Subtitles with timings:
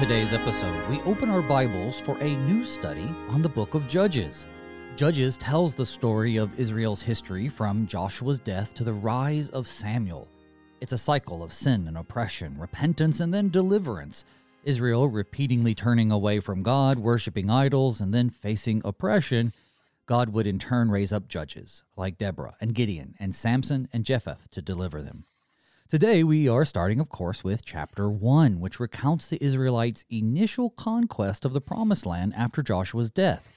[0.00, 4.48] Today's episode, we open our Bibles for a new study on the book of Judges.
[4.96, 10.26] Judges tells the story of Israel's history from Joshua's death to the rise of Samuel.
[10.80, 14.24] It's a cycle of sin and oppression, repentance, and then deliverance.
[14.64, 19.52] Israel repeatedly turning away from God, worshiping idols, and then facing oppression.
[20.06, 24.38] God would in turn raise up judges like Deborah and Gideon and Samson and Jephthah
[24.52, 25.26] to deliver them.
[25.90, 31.44] Today, we are starting, of course, with chapter 1, which recounts the Israelites' initial conquest
[31.44, 33.50] of the Promised Land after Joshua's death.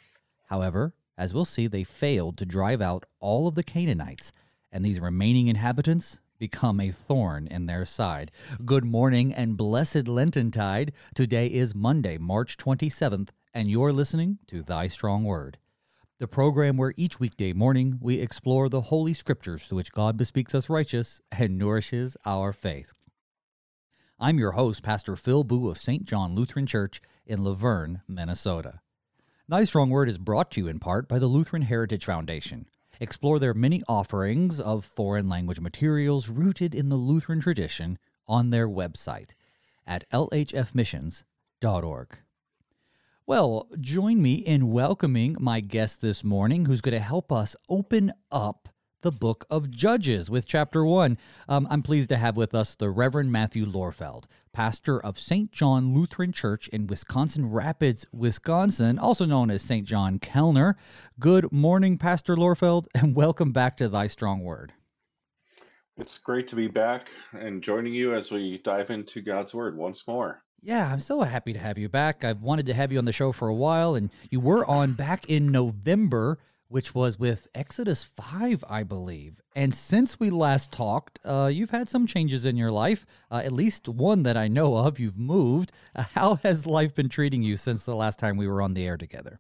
[0.48, 4.34] However, as we'll see, they failed to drive out all of the Canaanites,
[4.72, 8.32] and these remaining inhabitants become a thorn in their side.
[8.66, 10.92] Good morning and blessed Lenten-tide.
[11.14, 15.60] Today is Monday, March 27th, and you're listening to Thy Strong Word
[16.20, 20.54] the program where each weekday morning we explore the Holy Scriptures through which God bespeaks
[20.54, 22.94] us righteous and nourishes our faith.
[24.20, 26.06] I'm your host, Pastor Phil Booe of St.
[26.06, 28.80] John Lutheran Church in La Vergne, Minnesota.
[29.50, 32.68] Thy Strong Word is brought to you in part by the Lutheran Heritage Foundation.
[33.00, 37.98] Explore their many offerings of foreign language materials rooted in the Lutheran tradition
[38.28, 39.32] on their website
[39.86, 42.18] at lhfmissions.org.
[43.26, 48.12] Well, join me in welcoming my guest this morning, who's going to help us open
[48.30, 48.68] up
[49.02, 51.18] the book of Judges with chapter one.
[51.48, 55.54] Um, I'm pleased to have with us the Reverend Matthew Lorfeld, pastor of St.
[55.54, 59.88] John Lutheran Church in Wisconsin Rapids, Wisconsin, also known as St.
[59.88, 60.76] John Kellner.
[61.18, 64.74] Good morning, Pastor Lorfeld, and welcome back to Thy Strong Word.
[65.96, 70.06] It's great to be back and joining you as we dive into God's Word once
[70.10, 70.40] more.
[70.66, 72.24] Yeah, I'm so happy to have you back.
[72.24, 74.94] I've wanted to have you on the show for a while, and you were on
[74.94, 79.42] back in November, which was with Exodus 5, I believe.
[79.58, 83.52] And since we last talked, uh, you've had some changes in your life, uh, at
[83.52, 85.02] least one that I know of.
[85.02, 85.74] You've moved.
[85.94, 88.88] Uh, how has life been treating you since the last time we were on the
[88.88, 89.40] air together?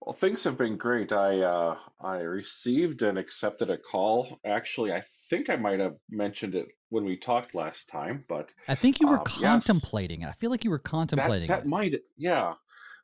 [0.00, 1.12] Well, things have been great.
[1.12, 4.38] I uh, I received and accepted a call.
[4.44, 8.76] Actually, I think I might have mentioned it when we talked last time, but I
[8.76, 10.30] think you were um, contemplating yes, it.
[10.30, 11.68] I feel like you were contemplating that, that it.
[11.68, 12.54] might, yeah.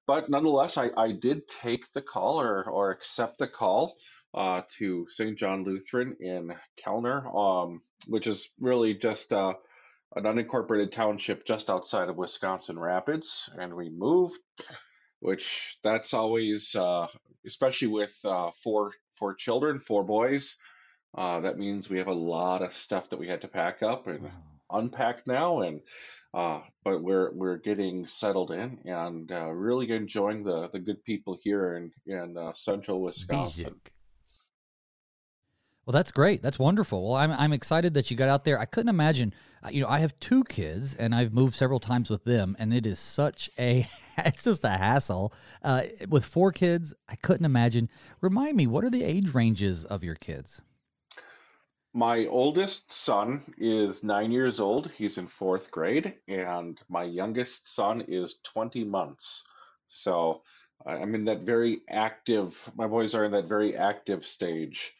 [0.07, 3.97] But nonetheless, I, I did take the call or, or accept the call
[4.33, 5.37] uh, to St.
[5.37, 9.55] John Lutheran in Kellner, um, which is really just uh,
[10.15, 13.51] an unincorporated township just outside of Wisconsin Rapids.
[13.59, 14.39] And we moved,
[15.19, 17.09] which that's always, uh,
[17.45, 20.57] especially with uh, four four children, four boys,
[21.15, 24.07] uh, that means we have a lot of stuff that we had to pack up
[24.07, 24.31] and wow.
[24.71, 25.81] unpack now, and
[26.33, 31.37] uh, but we're we're getting settled in and uh, really enjoying the the good people
[31.43, 33.75] here in in uh, central Wisconsin.
[35.85, 36.41] Well, that's great.
[36.41, 37.09] That's wonderful.
[37.09, 38.61] Well, I'm I'm excited that you got out there.
[38.61, 39.35] I couldn't imagine.
[39.65, 42.73] Uh, you know, I have two kids, and I've moved several times with them, and
[42.73, 43.89] it is such a
[44.19, 45.33] it's just a hassle.
[45.65, 47.89] Uh, with four kids, I couldn't imagine.
[48.21, 50.63] Remind me, what are the age ranges of your kids?
[51.93, 54.91] My oldest son is nine years old.
[54.97, 59.43] He's in fourth grade, and my youngest son is 20 months.
[59.89, 60.43] So
[60.87, 64.95] I'm in that very active, my boys are in that very active stage.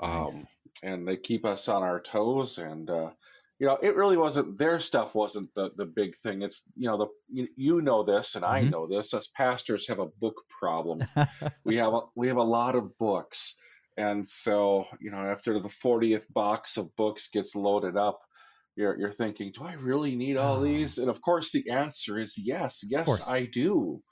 [0.00, 0.28] Nice.
[0.28, 0.46] Um,
[0.82, 2.58] and they keep us on our toes.
[2.58, 3.10] And, uh,
[3.58, 6.42] you know, it really wasn't their stuff wasn't the, the big thing.
[6.42, 8.54] It's, you know, the, you, you know this and mm-hmm.
[8.66, 9.14] I know this.
[9.14, 11.04] Us pastors have a book problem.
[11.64, 13.56] we have a, we have a lot of books
[13.96, 18.20] and so, you know, after the 40th box of books gets loaded up,
[18.76, 20.98] you're, you're thinking, do I really need all these?
[20.98, 22.80] And of course, the answer is yes.
[22.82, 24.02] Yes, I do.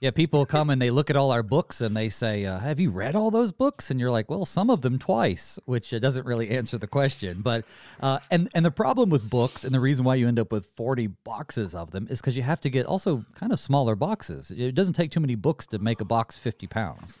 [0.00, 2.78] Yeah, people come and they look at all our books and they say, uh, "Have
[2.78, 5.98] you read all those books?" And you're like, "Well, some of them twice," which uh,
[5.98, 7.40] doesn't really answer the question.
[7.40, 7.64] But
[8.00, 10.66] uh, and and the problem with books and the reason why you end up with
[10.66, 14.50] 40 boxes of them is because you have to get also kind of smaller boxes.
[14.50, 17.18] It doesn't take too many books to make a box 50 pounds.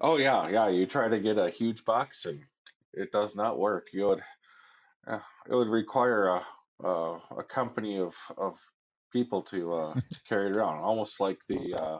[0.00, 0.68] Oh yeah, yeah.
[0.68, 2.40] You try to get a huge box and
[2.92, 3.88] it does not work.
[3.92, 4.22] You would
[5.06, 6.42] uh, it would require a
[6.84, 8.58] a, a company of of
[9.12, 11.98] people to uh, to carry it around, almost like the uh,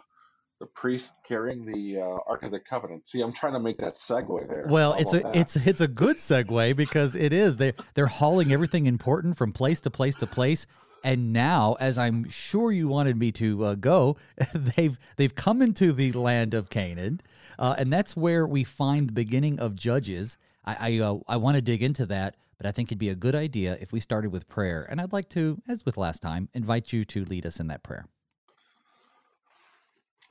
[0.60, 3.08] the priest carrying the uh, Ark of the Covenant.
[3.08, 4.66] See, I'm trying to make that segue there.
[4.68, 5.36] Well, it's a that?
[5.36, 9.80] it's it's a good segue because it is they they're hauling everything important from place
[9.82, 10.66] to place to place.
[11.02, 14.16] And now, as I'm sure you wanted me to uh, go,
[14.54, 17.20] they've they've come into the land of Canaan.
[17.58, 20.36] Uh, and that's where we find the beginning of Judges.
[20.64, 23.14] I I, uh, I want to dig into that, but I think it'd be a
[23.14, 24.86] good idea if we started with prayer.
[24.90, 27.82] And I'd like to, as with last time, invite you to lead us in that
[27.82, 28.06] prayer.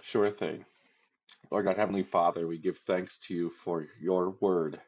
[0.01, 0.65] Sure thing.
[1.51, 4.79] Lord God, Heavenly Father, we give thanks to you for your word.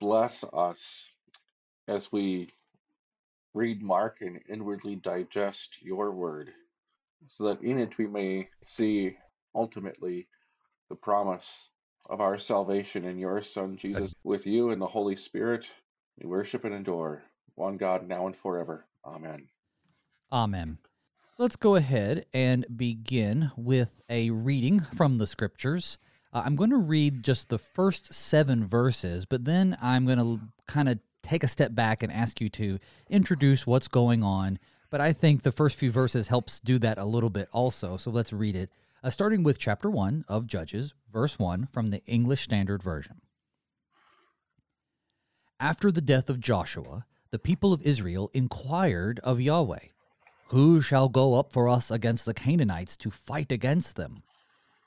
[0.00, 1.10] Bless us
[1.86, 2.48] as we
[3.54, 6.52] read, mark, and inwardly digest your word,
[7.26, 9.16] so that in it we may see
[9.54, 10.28] ultimately
[10.88, 11.70] the promise
[12.08, 15.66] of our salvation in your Son, Jesus, with you and the Holy Spirit.
[16.18, 17.22] We worship and adore
[17.54, 18.86] one God now and forever.
[19.04, 19.48] Amen.
[20.32, 20.78] Amen.
[21.38, 25.98] Let's go ahead and begin with a reading from the scriptures.
[26.32, 30.40] Uh, I'm going to read just the first seven verses, but then I'm going to
[30.66, 32.78] kind of take a step back and ask you to
[33.08, 34.58] introduce what's going on.
[34.90, 37.96] But I think the first few verses helps do that a little bit also.
[37.96, 38.70] So let's read it.
[39.02, 43.22] Uh, starting with chapter 1 of Judges, verse 1 from the English Standard Version.
[45.58, 49.88] After the death of Joshua, the people of Israel inquired of Yahweh,
[50.48, 54.22] Who shall go up for us against the Canaanites to fight against them?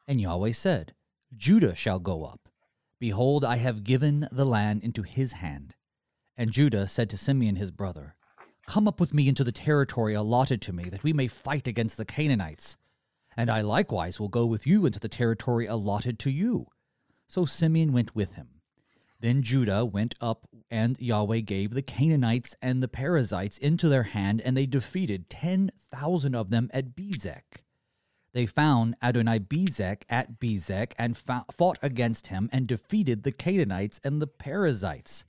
[0.07, 0.93] And Yahweh said,
[1.35, 2.49] Judah shall go up.
[2.99, 5.75] Behold, I have given the land into his hand.
[6.35, 8.15] And Judah said to Simeon his brother,
[8.65, 11.97] Come up with me into the territory allotted to me, that we may fight against
[11.97, 12.77] the Canaanites.
[13.35, 16.67] And I likewise will go with you into the territory allotted to you.
[17.27, 18.61] So Simeon went with him.
[19.19, 24.41] Then Judah went up, and Yahweh gave the Canaanites and the Perizzites into their hand,
[24.41, 27.63] and they defeated ten thousand of them at Bezek.
[28.33, 34.21] They found Adonai Bezek at Bezek and fought against him and defeated the Canaanites and
[34.21, 35.23] the Perizzites.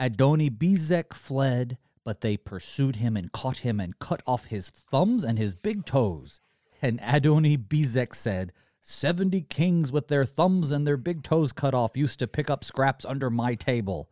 [0.00, 5.24] Adoni Bezek fled, but they pursued him and caught him and cut off his thumbs
[5.24, 6.40] and his big toes.
[6.80, 11.98] And Adoni Bezek said, Seventy kings with their thumbs and their big toes cut off
[11.98, 14.08] used to pick up scraps under my table.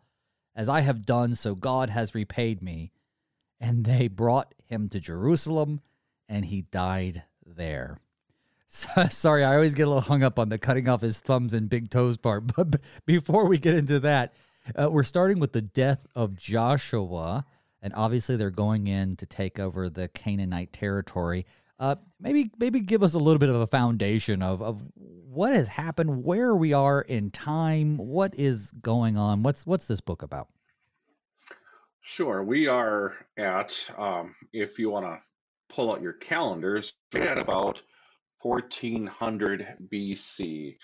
[0.55, 2.93] As I have done, so God has repaid me.
[3.59, 5.81] And they brought him to Jerusalem,
[6.29, 7.99] and he died there.
[8.69, 11.71] Sorry, I always get a little hung up on the cutting off his thumbs and
[11.71, 12.45] big toes part.
[12.55, 14.35] But before we get into that,
[14.75, 17.45] uh, we're starting with the death of Joshua,
[17.83, 21.47] and obviously they're going in to take over the Canaanite territory.
[21.79, 25.69] Uh, maybe maybe give us a little bit of a foundation of, of what has
[25.69, 29.43] happened, where we are in time, what is going on.
[29.43, 30.49] What's what's this book about?
[32.01, 35.19] Sure, we are at um, if you want to
[35.69, 37.81] pull out your calendars, at about
[38.43, 40.77] 1400 BC.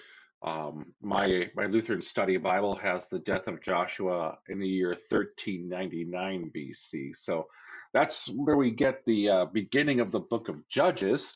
[0.44, 6.52] Um, my my Lutheran Study Bible has the death of Joshua in the year 1399
[6.54, 7.16] BC.
[7.16, 7.46] So
[7.94, 11.34] that's where we get the uh, beginning of the book of Judges.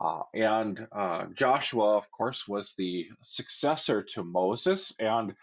[0.00, 5.34] Uh, and uh, Joshua, of course, was the successor to Moses, and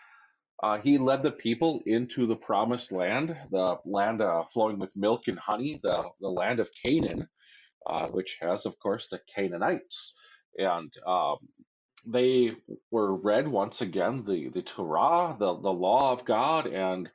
[0.61, 5.27] uh, he led the people into the promised land, the land uh, flowing with milk
[5.27, 7.27] and honey, the, the land of Canaan,
[7.87, 10.15] uh, which has, of course, the Canaanites.
[10.57, 11.37] And um,
[12.07, 12.55] they
[12.91, 17.09] were read once again the the Torah, the the law of God, and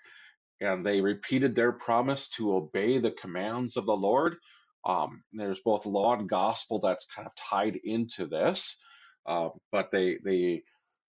[0.61, 4.37] and they repeated their promise to obey the commands of the Lord.
[4.85, 8.83] Um, there's both law and gospel that's kind of tied into this,
[9.27, 10.63] uh, but they they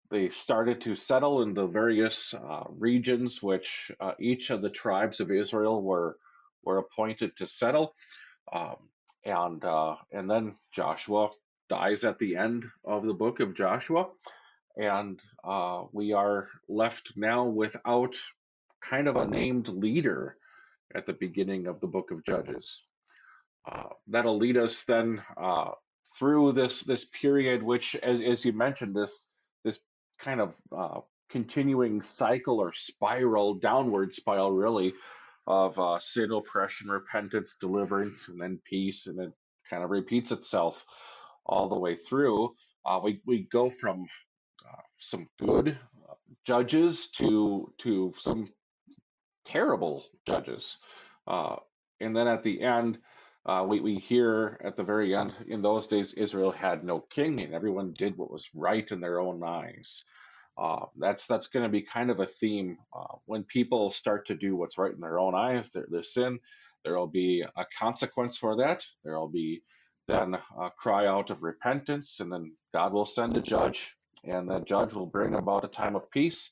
[0.09, 5.19] they started to settle in the various uh, regions which uh, each of the tribes
[5.19, 6.17] of Israel were
[6.63, 7.93] were appointed to settle,
[8.51, 8.77] um,
[9.25, 11.29] and uh, and then Joshua
[11.69, 14.07] dies at the end of the book of Joshua.
[14.77, 18.15] And uh, we are left now without
[18.81, 20.37] kind of a named leader
[20.93, 22.83] at the beginning of the book of Judges.
[23.69, 25.71] Uh, that'll lead us then uh,
[26.17, 29.29] through this this period, which, as, as you mentioned, this
[29.63, 29.79] this
[30.19, 34.93] kind of uh, continuing cycle or spiral, downward spiral, really,
[35.45, 39.33] of uh, sin, oppression, repentance, deliverance, and then peace, and it
[39.69, 40.85] kind of repeats itself
[41.47, 42.55] all the way through.
[42.85, 44.05] Uh, we we go from
[44.67, 45.77] uh, some good
[46.45, 48.49] judges to to some
[49.45, 50.79] terrible judges,
[51.27, 51.57] uh,
[51.99, 52.99] and then at the end.
[53.45, 57.41] Uh, we, we hear at the very end, in those days, Israel had no king
[57.41, 60.03] and everyone did what was right in their own eyes.
[60.57, 64.35] Uh, that's that's going to be kind of a theme uh, when people start to
[64.35, 65.71] do what's right in their own eyes.
[65.71, 66.39] Their, their sin,
[66.83, 68.83] there will be a consequence for that.
[69.03, 69.61] There will be
[70.07, 74.65] then uh, cry out of repentance, and then God will send a judge, and that
[74.65, 76.51] judge will bring about a time of peace,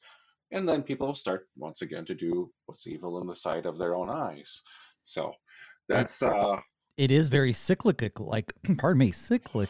[0.52, 3.78] and then people will start once again to do what's evil in the sight of
[3.78, 4.62] their own eyes.
[5.04, 5.34] So
[5.88, 6.60] that's uh,
[6.98, 9.68] it is very cyclical, like pardon me, cyclical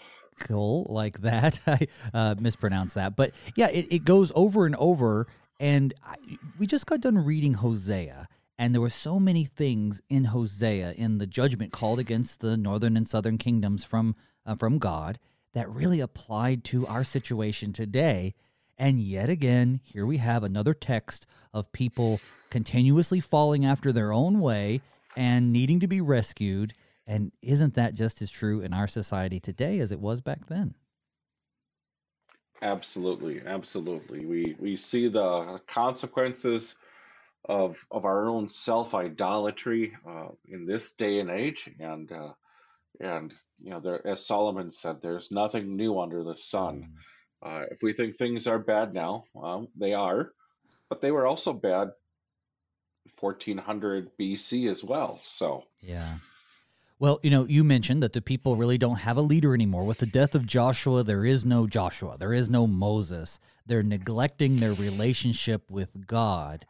[0.90, 1.60] like that.
[1.68, 5.28] I uh, mispronounced that, but yeah, it, it goes over and over.
[5.58, 6.16] And I,
[6.60, 11.18] we just got done reading Hosea, and there were so many things in Hosea in
[11.18, 15.20] the judgment called against the northern and southern kingdoms from uh, from God
[15.54, 18.34] that really applied to our situation today.
[18.78, 22.20] And yet again, here we have another text of people
[22.50, 24.82] continuously falling after their own way
[25.16, 26.74] and needing to be rescued.
[27.08, 30.76] And isn't that just as true in our society today as it was back then?
[32.62, 34.26] Absolutely, absolutely.
[34.26, 36.76] We we see the consequences
[37.48, 42.34] of of our own self idolatry uh, in this day and age, and uh,
[43.00, 46.90] and you know, there, as Solomon said, there's nothing new under the sun.
[47.44, 47.64] Mm.
[47.64, 50.32] Uh, if we think things are bad now, well, they are,
[50.90, 51.92] but they were also bad
[53.20, 55.20] 1400 BC as well.
[55.24, 56.16] So yeah.
[56.98, 59.84] Well, you know, you mentioned that the people really don't have a leader anymore.
[59.84, 63.38] With the death of Joshua, there is no Joshua, there is no Moses.
[63.66, 66.66] They're neglecting their relationship with God.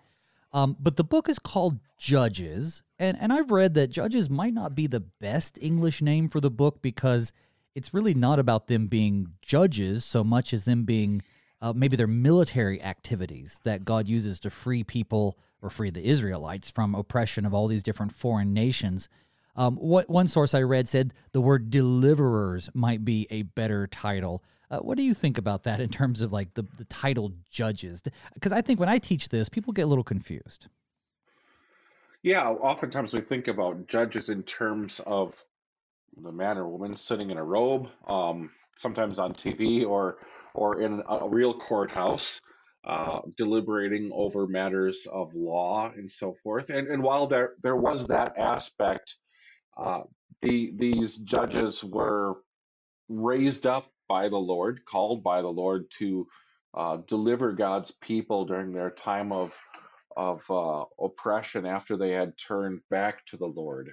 [0.56, 4.74] Um, but the book is called Judges, and, and I've read that Judges might not
[4.74, 7.34] be the best English name for the book because
[7.76, 11.22] it's really not about them being judges so much as them being
[11.62, 16.72] uh, maybe their military activities that God uses to free people or free the Israelites
[16.72, 19.10] from oppression of all these different foreign nations.
[19.58, 24.42] Um, what one source I read said the word deliverers might be a better title.
[24.70, 28.02] Uh, what do you think about that in terms of like the, the title judges?
[28.34, 30.68] Because I think when I teach this, people get a little confused.
[32.24, 35.36] Yeah, oftentimes we think about judges in terms of
[36.18, 40.18] the man or woman sitting in a robe, um, sometimes on TV or
[40.54, 42.42] or in a real courthouse,
[42.86, 46.70] uh, deliberating over matters of law and so forth.
[46.70, 49.16] And and while there there was that aspect,
[49.78, 50.02] uh,
[50.42, 52.38] the these judges were
[53.08, 56.28] raised up by the Lord, called by the Lord to
[56.74, 59.58] uh, deliver God's people during their time of
[60.16, 63.92] of uh, oppression after they had turned back to the Lord.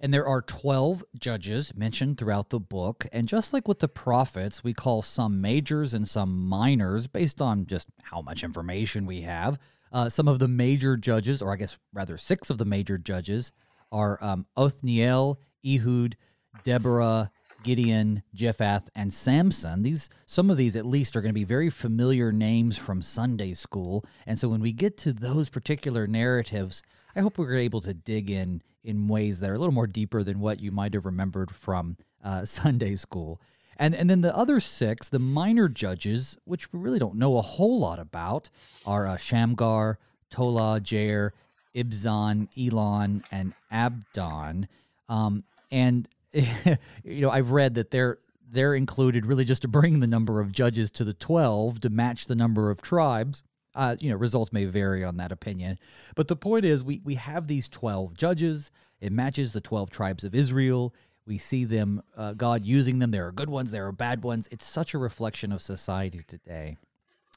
[0.00, 3.06] And there are 12 judges mentioned throughout the book.
[3.10, 7.66] And just like with the prophets, we call some majors and some minors based on
[7.66, 9.58] just how much information we have.
[9.90, 13.52] Uh, some of the major judges, or I guess rather six of the major judges,
[13.90, 16.16] are um, Othniel, Ehud,
[16.62, 17.30] Deborah,
[17.62, 19.82] Gideon, Jephthah, and Samson.
[19.82, 23.54] These some of these at least are going to be very familiar names from Sunday
[23.54, 24.04] school.
[24.26, 26.82] And so when we get to those particular narratives,
[27.16, 30.22] I hope we're able to dig in in ways that are a little more deeper
[30.22, 33.40] than what you might have remembered from uh, Sunday school.
[33.76, 37.42] And and then the other six, the minor judges, which we really don't know a
[37.42, 38.50] whole lot about,
[38.84, 39.98] are uh, Shamgar,
[40.30, 41.30] Tola, Jair,
[41.74, 44.68] Ibzan, Elon, and Abdon.
[45.08, 48.18] Um, and you know, I've read that they're
[48.50, 52.26] they're included really just to bring the number of judges to the 12 to match
[52.26, 53.42] the number of tribes.
[53.74, 55.78] Uh, you know, results may vary on that opinion.
[56.16, 58.70] But the point is, we, we have these 12 judges.
[59.00, 60.94] It matches the 12 tribes of Israel.
[61.26, 63.10] We see them, uh, God using them.
[63.10, 64.48] There are good ones, there are bad ones.
[64.50, 66.78] It's such a reflection of society today.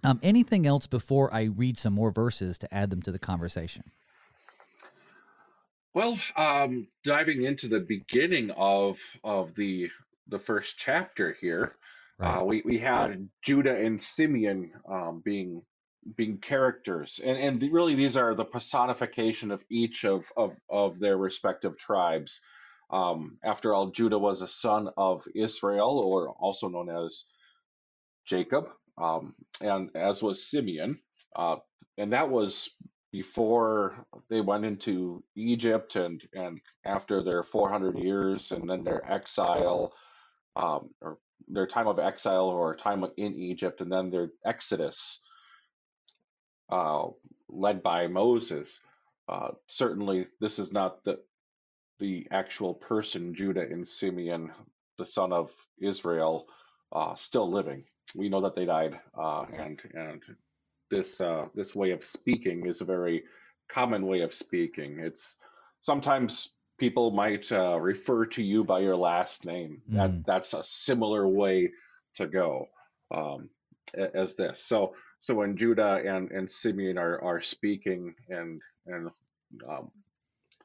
[0.04, 3.84] Um, anything else before I read some more verses to add them to the conversation?
[5.94, 9.90] Well, um, diving into the beginning of of the
[10.28, 11.76] the first chapter here,
[12.18, 12.38] right.
[12.40, 15.64] uh, we we had Judah and Simeon um, being
[16.16, 21.18] being characters, and and really these are the personification of each of of of their
[21.18, 22.40] respective tribes.
[22.90, 27.26] Um, after all, Judah was a son of Israel, or also known as
[28.26, 31.00] Jacob, um, and as was Simeon,
[31.36, 31.58] uh,
[31.98, 32.74] and that was
[33.12, 39.94] before they went into Egypt and and after their 400 years and then their exile
[40.56, 45.22] um, or their time of exile or time in Egypt and then their exodus
[46.70, 47.08] uh,
[47.50, 48.82] led by Moses.
[49.30, 51.20] Uh, certainly, this is not the
[52.00, 54.52] the actual person Judah and Simeon,
[54.98, 56.48] the son of Israel,
[56.92, 57.86] uh, still living.
[58.16, 60.22] We know that they died, uh, and and
[60.92, 63.24] this uh, this way of speaking is a very
[63.68, 65.00] common way of speaking.
[65.00, 65.38] It's
[65.80, 69.82] sometimes people might uh, refer to you by your last name.
[69.90, 69.96] Mm.
[69.96, 71.72] That that's a similar way
[72.16, 72.68] to go
[73.10, 73.50] um,
[73.96, 74.64] as this.
[74.64, 79.10] So so when Judah and and Simeon are are speaking and and
[79.68, 79.92] um,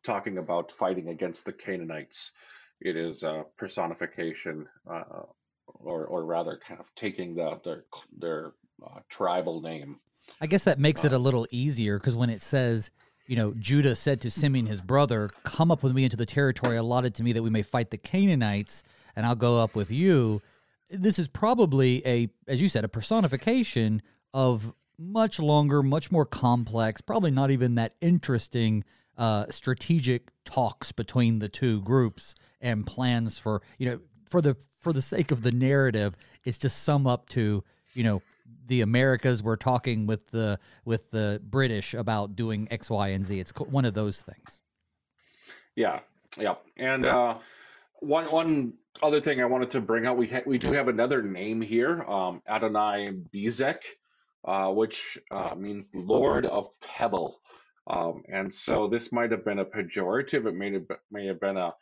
[0.03, 2.33] talking about fighting against the Canaanites,
[2.81, 5.23] it is a personification, uh,
[5.67, 7.85] or or rather, kind of taking the their
[8.19, 8.53] their
[8.85, 9.99] uh, tribal name
[10.41, 12.91] I guess that makes it a little easier because when it says,
[13.27, 16.77] you know, Judah said to Simeon his brother, "Come up with me into the territory
[16.77, 20.43] allotted to me that we may fight the Canaanites, and I'll go up with you."
[20.89, 24.03] This is probably a, as you said, a personification
[24.33, 28.85] of much longer, much more complex, probably not even that interesting
[29.19, 34.93] uh, strategic talks between the two groups and plans for you know for the for
[34.93, 36.15] the sake of the narrative.
[36.45, 37.65] It's just sum up to
[37.95, 38.23] you know
[38.67, 43.39] the Americas were talking with the with the British about doing X, Y, and Z.
[43.41, 44.61] It's one of those things.
[45.75, 46.01] Yeah,
[46.39, 47.39] yeah, and uh,
[48.01, 51.23] one one other thing I wanted to bring out, we ha- we do have another
[51.23, 53.79] name here, um, Adonai Bezek,
[54.45, 57.39] uh, which uh, means Lord of Pebble,
[57.87, 60.47] um, and so this might have been a pejorative.
[60.47, 61.75] It may have may have been a,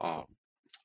[0.00, 0.22] a,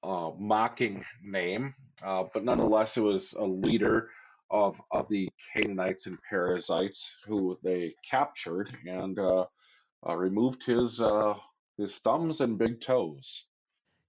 [0.04, 1.74] a mocking name,
[2.04, 4.10] uh, but nonetheless, it was a leader
[4.56, 9.46] of of the Canaanites and Perizzites who they captured and uh,
[10.08, 11.36] uh, removed his uh,
[11.78, 13.46] his thumbs and big toes.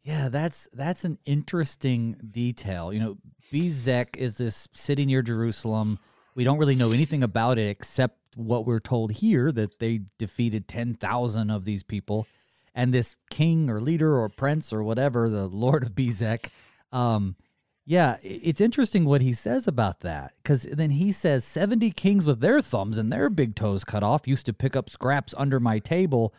[0.02, 2.92] Yeah, that's that's an interesting detail.
[2.92, 3.16] You know,
[3.52, 5.98] Bezek is this city near Jerusalem.
[6.36, 10.68] We don't really know anything about it except what we're told here that they defeated
[10.68, 12.26] 10,000 of these people
[12.74, 16.50] and this king or leader or prince or whatever, the Lord of Bezek,
[16.92, 17.34] um,
[17.88, 22.40] yeah, it's interesting what he says about that because then he says 70 kings with
[22.40, 25.78] their thumbs and their big toes cut off used to pick up scraps under my
[25.78, 26.34] table.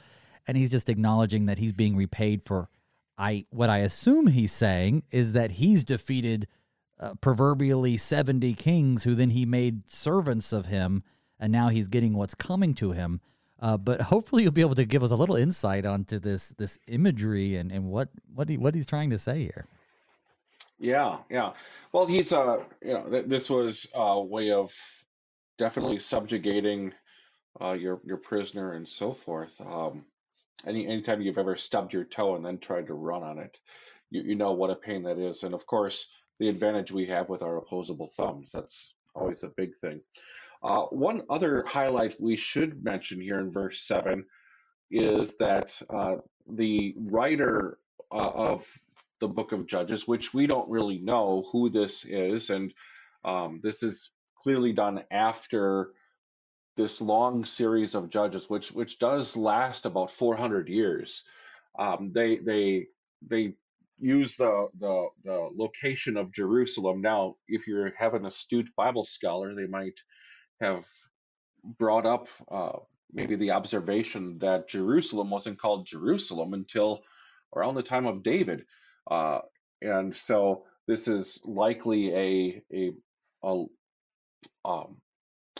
[0.45, 2.69] And he's just acknowledging that he's being repaid for
[3.17, 6.47] I what I assume he's saying is that he's defeated
[6.99, 11.03] uh, proverbially 70 kings who then he made servants of him
[11.39, 13.21] and now he's getting what's coming to him.
[13.59, 16.77] Uh, but hopefully you'll be able to give us a little insight onto this this
[16.87, 19.65] imagery and, and what what he, what he's trying to say here.
[20.79, 21.53] Yeah, yeah.
[21.91, 24.73] Well, he's uh, you know, th- this was a way of
[25.57, 26.93] definitely subjugating
[27.61, 29.59] uh, your your prisoner and so forth.
[29.61, 30.05] Um,
[30.65, 33.57] any anytime you've ever stubbed your toe and then tried to run on it,
[34.11, 35.43] you you know what a pain that is.
[35.43, 38.51] And of course, the advantage we have with our opposable thumbs.
[38.53, 40.01] That's always a big thing.
[40.63, 44.25] Uh, one other highlight we should mention here in verse seven
[44.91, 46.15] is that uh,
[46.49, 47.79] the writer
[48.11, 48.67] uh, of
[49.19, 52.49] the book of Judges, which we don't really know who this is.
[52.49, 52.73] And
[53.23, 55.91] um, this is clearly done after
[56.75, 61.23] this long series of judges, which which does last about 400 years.
[61.77, 62.87] Um, they they
[63.27, 63.53] they
[63.99, 67.01] use the, the the location of Jerusalem.
[67.01, 69.99] Now, if you have an astute Bible scholar, they might
[70.61, 70.85] have
[71.63, 72.77] brought up uh,
[73.11, 77.01] maybe the observation that Jerusalem wasn't called Jerusalem until
[77.55, 78.65] around the time of David.
[79.09, 79.39] Uh,
[79.81, 82.91] and so this is likely a a,
[83.43, 83.65] a
[84.65, 84.97] um,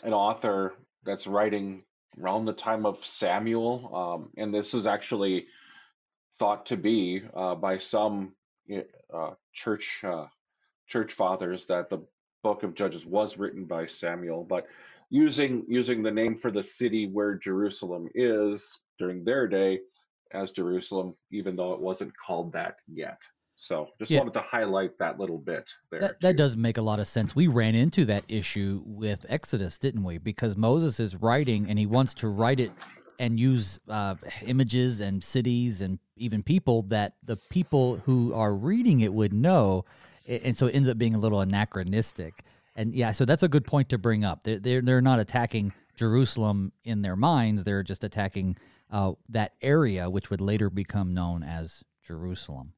[0.04, 1.84] an author that's writing
[2.20, 5.48] around the time of Samuel, um, and this is actually
[6.40, 8.34] thought to be uh, by some
[9.14, 10.26] uh, church uh,
[10.88, 12.00] church fathers that the
[12.44, 14.68] book of Judges was written by Samuel, but
[15.10, 19.80] using using the name for the city where Jerusalem is during their day
[20.32, 23.22] as Jerusalem, even though it wasn't called that yet.
[23.60, 24.20] So just yeah.
[24.20, 26.00] wanted to highlight that little bit there.
[26.00, 27.36] That, that, does make a lot of sense.
[27.36, 30.20] We ran into that issue with Exodus, didn't we?
[30.20, 32.72] Because Moses is writing and he wants to write it
[33.18, 34.14] and use uh,
[34.46, 39.86] images and cities and even people that the people who are reading it would know.
[40.28, 42.44] And so it ends up being a little anachronistic.
[42.76, 44.44] And yeah, so that's a good point to bring up.
[44.44, 48.56] They're, they're, they're not attacking Jerusalem in their minds, they're just attacking
[48.92, 52.74] uh, that area, which would later become known as Jerusalem.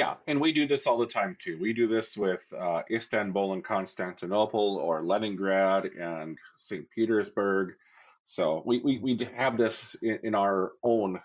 [0.00, 1.58] Yeah, and we do this all the time too.
[1.60, 6.88] We do this with uh, Istanbul and Constantinople, or Leningrad and St.
[6.88, 7.74] Petersburg.
[8.24, 11.20] So we, we, we have this in, in our own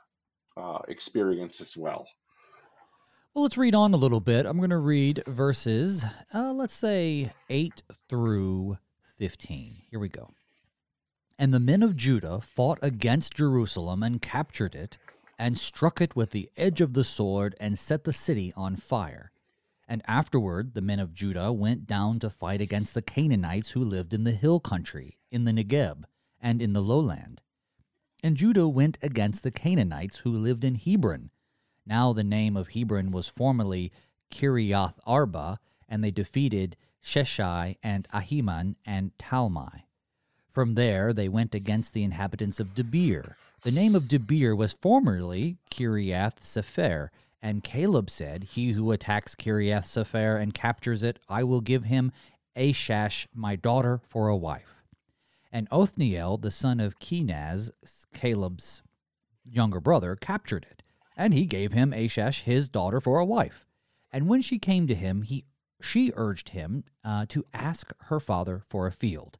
[0.57, 2.05] uh, experience as well.
[3.33, 4.45] Well, let's read on a little bit.
[4.45, 8.77] I'm going to read verses, uh, let's say 8 through
[9.17, 9.83] 15.
[9.89, 10.31] Here we go.
[11.39, 14.97] And the men of Judah fought against Jerusalem and captured it
[15.37, 19.31] and struck it with the edge of the sword and set the city on fire.
[19.87, 24.13] And afterward the men of Judah went down to fight against the Canaanites who lived
[24.13, 26.05] in the hill country, in the Negeb,
[26.41, 27.41] and in the lowland.
[28.23, 31.29] And Judah went against the Canaanites who lived in Hebron.
[31.85, 33.91] Now the name of Hebron was formerly
[34.31, 39.83] Kiriath Arba, and they defeated Sheshai and Ahiman and Talmai.
[40.49, 45.57] From there they went against the inhabitants of Debir, the name of Debir was formerly
[45.71, 47.09] Kiriath Sepher,
[47.41, 52.11] and Caleb said, He who attacks Kiriath Sepher and captures it, I will give him
[52.55, 54.83] Ashash, my daughter, for a wife.
[55.51, 57.71] And Othniel, the son of Kenaz,
[58.13, 58.83] Caleb's
[59.43, 60.83] younger brother, captured it,
[61.17, 63.65] and he gave him Ashash, his daughter, for a wife.
[64.11, 65.45] And when she came to him, he
[65.81, 69.39] she urged him uh, to ask her father for a field.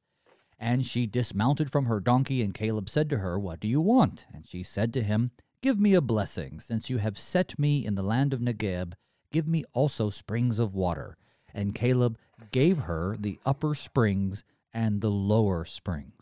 [0.60, 4.26] And she dismounted from her donkey, and Caleb said to her, What do you want?
[4.34, 7.96] And she said to him, Give me a blessing, since you have set me in
[7.96, 8.94] the land of Negeb.
[9.32, 11.18] Give me also springs of water.
[11.54, 12.18] And Caleb
[12.52, 16.15] gave her the upper springs and the lower springs.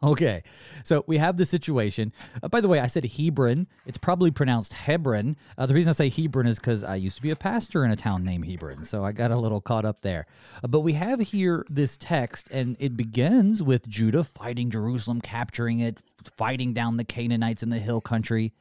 [0.00, 0.44] Okay,
[0.84, 2.12] so we have the situation.
[2.40, 3.66] Uh, by the way, I said Hebron.
[3.84, 5.36] It's probably pronounced Hebron.
[5.56, 7.90] Uh, the reason I say Hebron is because I used to be a pastor in
[7.90, 10.26] a town named Hebron, so I got a little caught up there.
[10.62, 15.80] Uh, but we have here this text, and it begins with Judah fighting Jerusalem, capturing
[15.80, 18.52] it, fighting down the Canaanites in the hill country,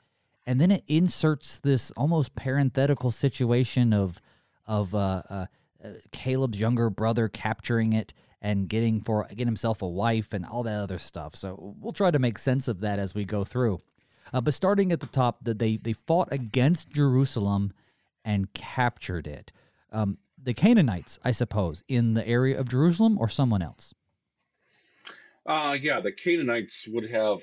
[0.47, 4.19] and then it inserts this almost parenthetical situation of
[4.65, 5.45] of uh, uh,
[5.85, 10.63] uh Caleb's younger brother capturing it and getting for getting himself a wife and all
[10.63, 11.35] that other stuff.
[11.35, 13.81] So we'll try to make sense of that as we go through.
[14.33, 17.73] Uh, but starting at the top, that they they fought against Jerusalem
[18.23, 19.51] and captured it.
[19.91, 23.93] Um, the Canaanites, I suppose, in the area of Jerusalem, or someone else.
[25.45, 27.39] Uh, yeah, the Canaanites would have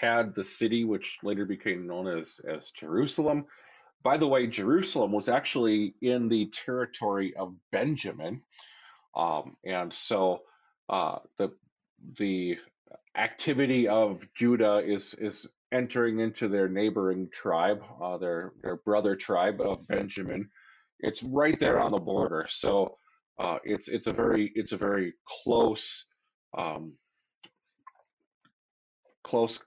[0.00, 3.46] had the city, which later became known as as Jerusalem.
[4.02, 8.42] By the way, Jerusalem was actually in the territory of Benjamin.
[9.16, 10.42] Um, and so
[10.88, 11.52] uh, the
[12.18, 12.58] the
[13.16, 19.60] activity of Judah is is entering into their neighboring tribe, uh, their their brother tribe
[19.60, 20.50] of Benjamin.
[21.00, 22.96] It's right there on the border, so
[23.38, 26.06] uh, it's it's a very it's a very close
[26.56, 26.94] um,
[29.22, 29.60] close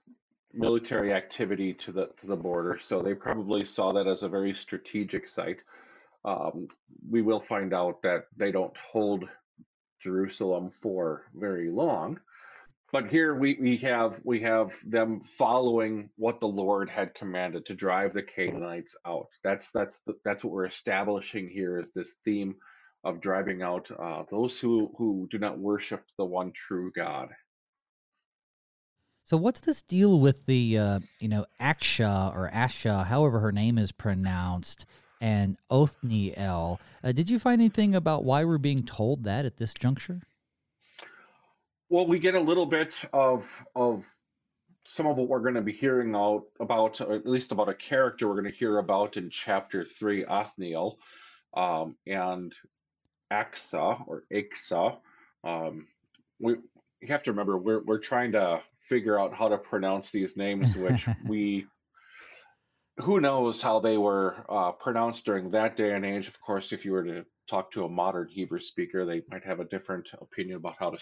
[0.52, 2.76] military activity to the to the border.
[2.78, 5.62] So they probably saw that as a very strategic site.
[6.24, 6.68] Um,
[7.08, 9.28] we will find out that they don't hold
[10.00, 12.20] Jerusalem for very long.
[12.92, 17.74] But here we, we have we have them following what the Lord had commanded to
[17.74, 19.28] drive the Canaanites out.
[19.42, 22.56] That's that's the, that's what we're establishing here is this theme
[23.02, 27.30] of driving out uh, those who who do not worship the one true God.
[29.24, 33.78] So what's this deal with the uh, you know Aksha or Asha, however her name
[33.78, 34.84] is pronounced?
[35.22, 36.80] And Othniel.
[37.02, 40.20] Uh, did you find anything about why we're being told that at this juncture?
[41.88, 44.04] Well, we get a little bit of of
[44.84, 48.26] some of what we're going to be hearing out about, at least about a character
[48.26, 50.98] we're going to hear about in chapter three, Othniel,
[51.54, 52.52] um, and
[53.32, 54.96] Axa or Axa.
[55.44, 55.86] Um,
[56.40, 56.56] we
[57.00, 60.74] you have to remember we're we're trying to figure out how to pronounce these names,
[60.74, 61.66] which we
[63.00, 66.28] who knows how they were uh, pronounced during that day and age.
[66.28, 69.60] Of course, if you were to talk to a modern Hebrew speaker, they might have
[69.60, 70.98] a different opinion about how to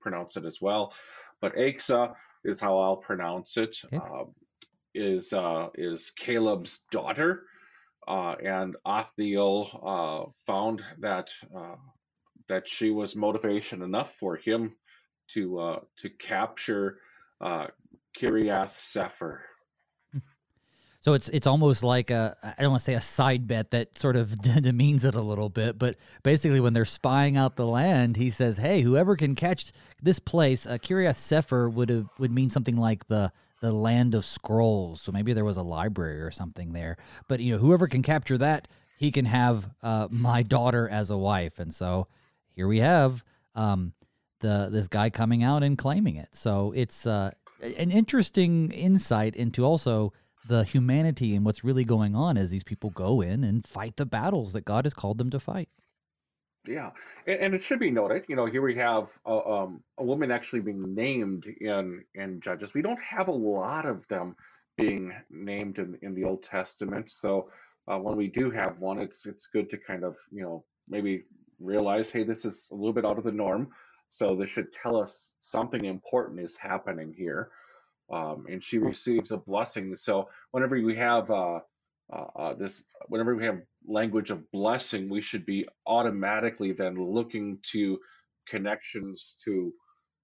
[0.00, 0.94] pronounce it as well.
[1.40, 3.76] But Axa is how I'll pronounce it.
[3.84, 3.96] Okay.
[3.96, 4.34] Um,
[4.94, 7.42] is uh, is Caleb's daughter,
[8.08, 11.76] uh, and Othniel uh, found that uh,
[12.48, 14.74] that she was motivation enough for him
[15.32, 16.98] to uh, to capture
[17.42, 19.44] Kiriath Sefer.
[21.06, 23.96] So it's it's almost like a I don't want to say a side bet that
[23.96, 28.16] sort of demeans it a little bit, but basically when they're spying out the land,
[28.16, 29.70] he says, "Hey, whoever can catch
[30.02, 34.24] this place, uh, Kiriath Sefer would have would mean something like the the land of
[34.24, 35.00] scrolls.
[35.00, 36.96] So maybe there was a library or something there.
[37.28, 38.66] But you know, whoever can capture that,
[38.98, 41.60] he can have uh, my daughter as a wife.
[41.60, 42.08] And so
[42.50, 43.22] here we have
[43.54, 43.92] um,
[44.40, 46.34] the this guy coming out and claiming it.
[46.34, 47.30] So it's uh,
[47.62, 50.12] an interesting insight into also
[50.48, 54.06] the humanity and what's really going on as these people go in and fight the
[54.06, 55.68] battles that God has called them to fight.
[56.66, 56.90] Yeah,
[57.26, 60.30] and, and it should be noted, you know, here we have a, um, a woman
[60.30, 62.74] actually being named in in Judges.
[62.74, 64.36] We don't have a lot of them
[64.76, 67.50] being named in, in the Old Testament, so
[67.88, 71.24] uh, when we do have one, it's it's good to kind of you know maybe
[71.60, 73.68] realize, hey, this is a little bit out of the norm.
[74.10, 77.50] So this should tell us something important is happening here
[78.10, 79.94] um, and she receives a blessing.
[79.96, 81.60] So whenever we have uh,
[82.12, 87.58] uh, uh, this, whenever we have language of blessing, we should be automatically then looking
[87.72, 87.98] to
[88.48, 89.72] connections to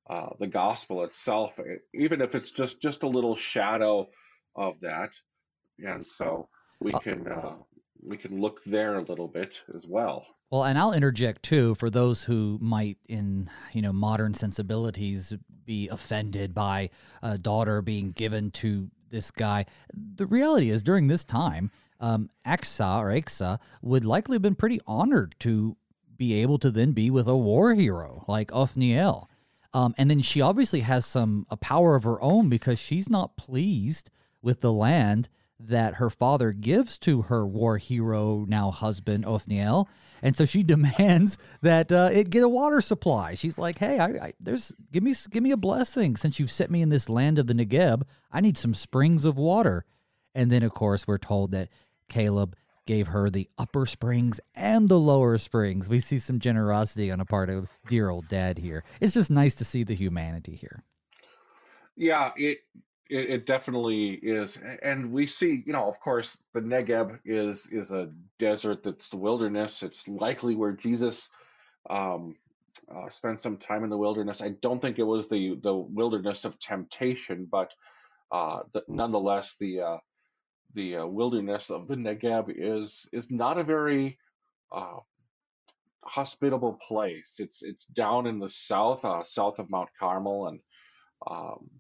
[0.09, 1.59] uh, the gospel itself,
[1.95, 4.09] even if it's just just a little shadow
[4.57, 5.15] of that.
[5.79, 6.49] And so
[6.81, 7.57] we uh, can uh,
[8.03, 10.27] we can look there a little bit as well.
[10.51, 15.33] Well, and I'll interject too for those who might, in you know modern sensibilities,
[15.65, 16.91] be offended by
[17.23, 19.67] a daughter being given to this guy.
[19.95, 24.81] The reality is, during this time, um, Aksa or Aksa would likely have been pretty
[24.87, 25.77] honored to
[26.17, 29.29] be able to then be with a war hero like Othniel.
[29.75, 33.37] Um, and then she obviously has some a power of her own because she's not
[33.37, 34.11] pleased
[34.43, 35.29] with the land
[35.69, 39.89] that her father gives to her war hero, now husband, Othniel.
[40.23, 43.35] And so she demands that uh, it get a water supply.
[43.35, 46.71] She's like, "Hey, I, I, there's give me give me a blessing since you've set
[46.71, 48.03] me in this land of the Negeb.
[48.31, 49.85] I need some springs of water."
[50.35, 51.69] And then, of course, we're told that
[52.09, 55.89] Caleb gave her the upper springs and the lower springs.
[55.89, 58.83] We see some generosity on a part of dear old dad here.
[59.01, 60.83] It's just nice to see the humanity here.
[61.97, 62.59] Yeah, it,
[63.13, 67.93] it it definitely is, and we see, you know, of course, the Negev is is
[67.93, 69.83] a desert that's the wilderness.
[69.83, 71.31] It's likely where Jesus
[71.91, 72.37] um,
[72.95, 74.43] uh, spent some time in the wilderness.
[74.43, 77.73] I don't think it was the the wilderness of temptation, but
[78.33, 79.99] uh, the, nonetheless, the uh,
[80.75, 84.19] the uh, wilderness of the Negev is is not a very
[84.73, 84.99] uh,
[86.05, 87.37] hospitable place.
[87.41, 90.61] It's it's down in the south, uh, south of Mount Carmel, and
[91.31, 91.71] um,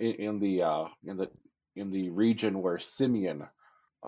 [0.00, 1.30] in, in the uh, in the
[1.76, 3.46] in the region where Simeon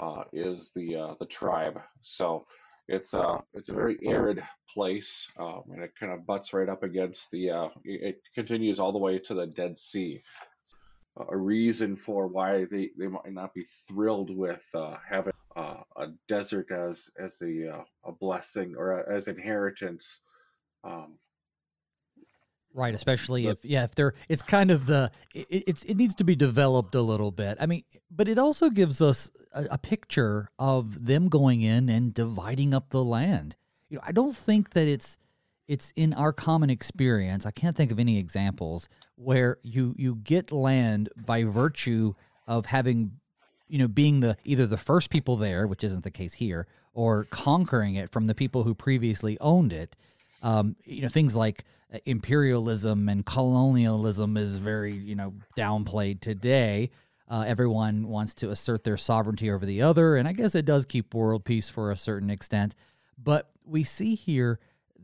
[0.01, 1.81] uh, is the uh, the tribe.
[2.01, 2.47] So
[2.89, 6.69] it's a uh, it's a very arid place, um, and it kind of butts right
[6.69, 7.51] up against the.
[7.51, 10.23] Uh, it continues all the way to the Dead Sea.
[11.29, 16.09] A reason for why they, they might not be thrilled with uh, having uh, a
[16.27, 20.23] desert as as a uh, a blessing or a, as inheritance
[20.85, 21.19] um,
[22.75, 26.15] Right, especially but, if yeah, if they're it's kind of the it, it's it needs
[26.17, 27.59] to be developed a little bit.
[27.61, 32.15] I mean, but it also gives us a, a, picture of them going in and
[32.15, 33.57] dividing up the land.
[33.91, 35.19] You know, I don't think that it's
[35.69, 37.47] it's in our common experience.
[37.47, 42.15] I can't think of any examples where you you get land by virtue
[42.47, 43.13] of having
[43.69, 47.25] you know being the either the first people there, which isn't the case here, or
[47.25, 49.97] conquering it from the people who previously owned it.
[50.43, 56.91] Um, you know, things like uh, imperialism and colonialism is very, you know, downplayed today.
[57.29, 60.85] Uh, everyone wants to assert their sovereignty over the other, and I guess it does
[60.85, 62.75] keep world peace for a certain extent.
[63.17, 64.59] But we see here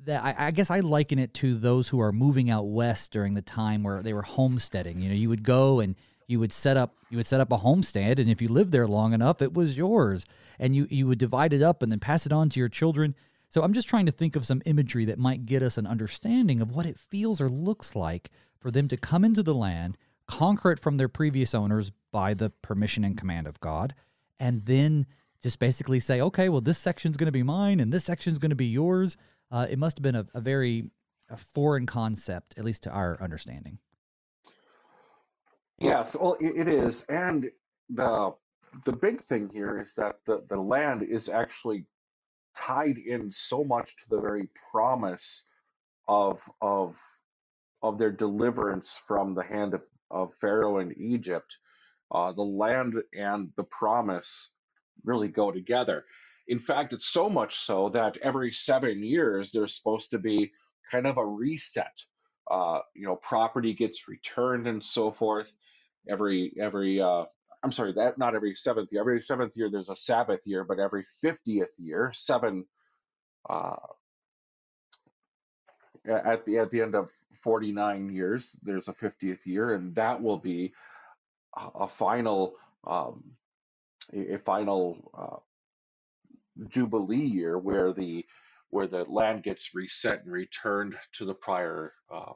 [0.04, 3.34] that I, I, guess I liken it to those who are moving out west during
[3.34, 5.00] the time where they were homesteading.
[5.00, 5.94] You know, you would go and
[6.26, 8.86] you would set up you would set up a homestead, and if you lived there
[8.86, 10.26] long enough, it was yours,
[10.58, 13.14] and you you would divide it up and then pass it on to your children.
[13.48, 16.60] So I'm just trying to think of some imagery that might get us an understanding
[16.60, 18.30] of what it feels or looks like
[18.60, 22.50] for them to come into the land, conquer it from their previous owners by the
[22.50, 23.94] permission and command of God,
[24.38, 25.06] and then
[25.42, 28.50] just basically say, okay, well, this section's going to be mine and this section's going
[28.50, 29.16] to be yours.
[29.50, 30.90] Uh, it must have been a, a very
[31.30, 33.78] a foreign concept, at least to our understanding.
[35.78, 37.50] Yes, well, it is, and
[37.88, 38.34] the
[38.84, 41.86] the big thing here is that the the land is actually
[42.58, 45.46] tied in so much to the very promise
[46.08, 46.96] of of
[47.82, 51.56] of their deliverance from the hand of, of Pharaoh in Egypt.
[52.10, 54.52] Uh, the land and the promise
[55.04, 56.04] really go together.
[56.48, 60.50] In fact, it's so much so that every seven years there's supposed to be
[60.90, 61.96] kind of a reset.
[62.50, 65.54] Uh, you know, property gets returned and so forth.
[66.08, 67.26] Every every uh,
[67.62, 69.00] I'm sorry, that not every seventh year.
[69.00, 72.66] Every seventh year there's a Sabbath year, but every fiftieth year, seven
[73.48, 73.76] uh,
[76.08, 77.10] at the at the end of
[77.42, 80.72] 49 years, there's a 50th year, and that will be
[81.56, 82.54] a, final
[82.86, 83.24] um,
[84.12, 88.24] a, a final uh, jubilee year where the
[88.70, 92.34] where the land gets reset and returned to the prior uh,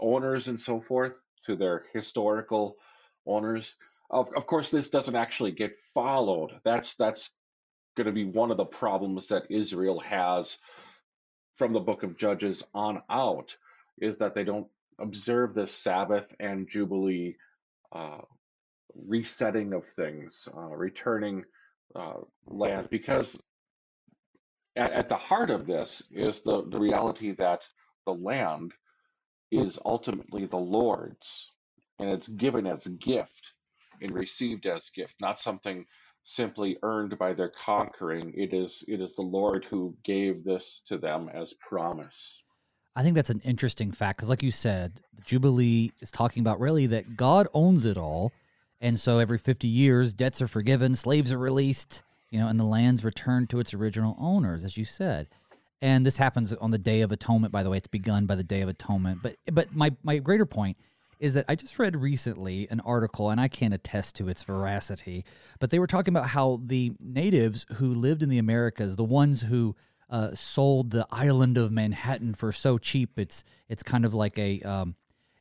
[0.00, 2.76] owners and so forth to their historical
[3.26, 3.76] owners
[4.10, 6.52] of, of course, this doesn't actually get followed.
[6.64, 7.34] That's that's
[7.96, 10.58] going to be one of the problems that Israel has
[11.56, 13.56] from the book of Judges on out,
[13.98, 17.36] is that they don't observe this Sabbath and Jubilee
[17.92, 18.20] uh,
[18.94, 21.44] resetting of things, uh, returning
[21.94, 23.42] uh, land, because
[24.76, 27.62] at, at, the heart of this is the, the reality that
[28.04, 28.72] the land
[29.50, 31.52] is ultimately the Lord's
[31.98, 33.52] and it's given as a gift
[34.00, 35.86] and received as gift, not something
[36.26, 38.32] simply earned by their conquering.
[38.36, 42.42] It is it is the Lord who gave this to them as promise.
[42.96, 46.58] I think that's an interesting fact because, like you said, the Jubilee is talking about
[46.58, 48.32] really that God owns it all,
[48.80, 52.64] and so every fifty years, debts are forgiven, slaves are released, you know, and the
[52.64, 55.28] land's returned to its original owners, as you said.
[55.82, 57.52] And this happens on the Day of Atonement.
[57.52, 59.20] By the way, it's begun by the Day of Atonement.
[59.22, 60.78] But but my my greater point
[61.18, 65.24] is that I just read recently an article, and I can't attest to its veracity,
[65.58, 69.42] but they were talking about how the natives who lived in the Americas, the ones
[69.42, 69.76] who
[70.10, 74.60] uh, sold the island of Manhattan for so cheap, it's it's kind of like a
[74.62, 74.94] um,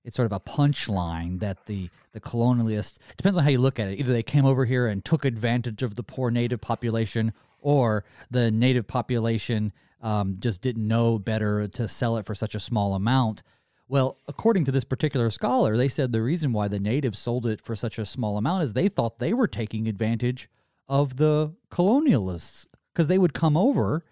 [0.04, 3.90] it's sort of a punchline that the the colonialists depends on how you look at
[3.90, 4.00] it.
[4.00, 8.52] Either they came over here and took advantage of the poor native population, or the
[8.52, 13.44] native population um, just didn't know better to sell it for such a small amount.
[13.88, 17.62] Well, according to this particular scholar, they said the reason why the natives sold it
[17.62, 20.50] for such a small amount is they thought they were taking advantage
[20.88, 24.04] of the colonialists because they would come over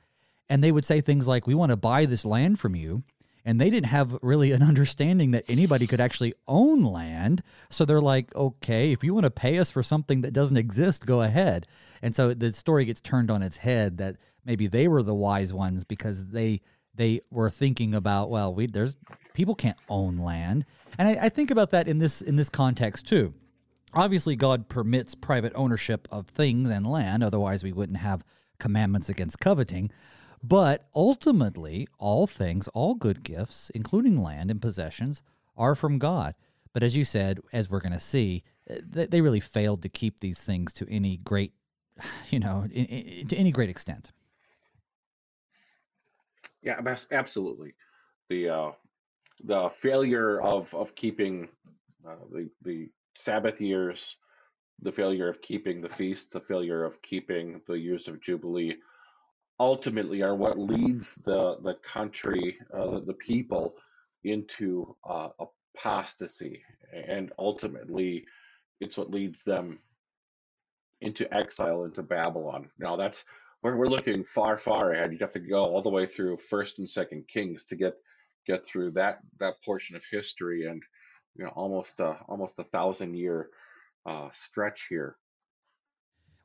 [0.47, 3.03] and they would say things like, We want to buy this land from you.
[3.45, 7.41] and they didn't have really an understanding that anybody could actually own land.
[7.69, 11.05] So they're like, okay, if you want to pay us for something that doesn't exist,
[11.05, 11.65] go ahead.
[12.01, 15.51] And so the story gets turned on its head that maybe they were the wise
[15.51, 16.61] ones because they
[16.95, 18.95] they were thinking about, well, we there's
[19.33, 20.65] people can't own land.
[20.97, 23.33] And I, I think about that in this in this context too.
[23.93, 28.23] Obviously, God permits private ownership of things and land, otherwise we wouldn't have
[28.59, 29.91] commandments against coveting.
[30.41, 35.21] But ultimately, all things, all good gifts, including land and possessions,
[35.55, 36.35] are from God.
[36.73, 40.39] But as you said, as we're going to see, they really failed to keep these
[40.39, 41.53] things to any great,
[42.29, 44.11] you know, to any great extent.
[46.61, 46.79] Yeah,
[47.11, 47.75] absolutely.
[48.29, 48.71] The uh,
[49.43, 51.49] the failure of of keeping
[52.07, 54.17] uh, the the Sabbath years,
[54.81, 58.77] the failure of keeping the feasts, the failure of keeping the years of Jubilee,
[59.59, 63.75] ultimately are what leads the the country, uh, the, people,
[64.23, 65.29] into uh,
[65.75, 68.25] apostasy, and ultimately,
[68.79, 69.79] it's what leads them
[71.01, 72.69] into exile into Babylon.
[72.79, 73.25] Now that's
[73.61, 75.11] we're, we're looking far far ahead.
[75.11, 77.95] You'd have to go all the way through First and Second Kings to get
[78.45, 80.81] get through that that portion of history, and
[81.35, 83.49] you know almost a, almost a thousand year
[84.05, 85.17] uh, stretch here.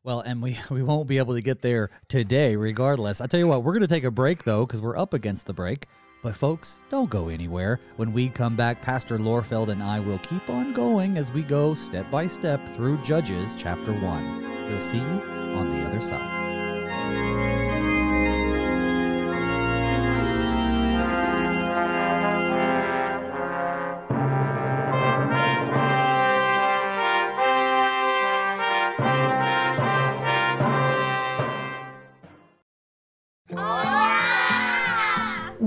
[0.05, 3.21] Well, and we, we won't be able to get there today, regardless.
[3.21, 5.47] I tell you what, we're going to take a break, though, because we're up against
[5.47, 5.87] the break.
[6.23, 7.79] But, folks, don't go anywhere.
[7.97, 11.75] When we come back, Pastor Lorfeld and I will keep on going as we go
[11.75, 14.69] step by step through Judges chapter 1.
[14.69, 16.38] We'll see you on the other side.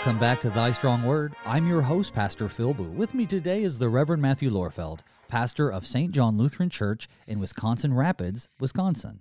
[0.00, 1.34] Welcome back to Thy Strong Word.
[1.44, 2.84] I'm your host, Pastor Phil Booe.
[2.84, 6.10] With me today is the Reverend Matthew Lorfeld, pastor of St.
[6.10, 9.20] John Lutheran Church in Wisconsin Rapids, Wisconsin.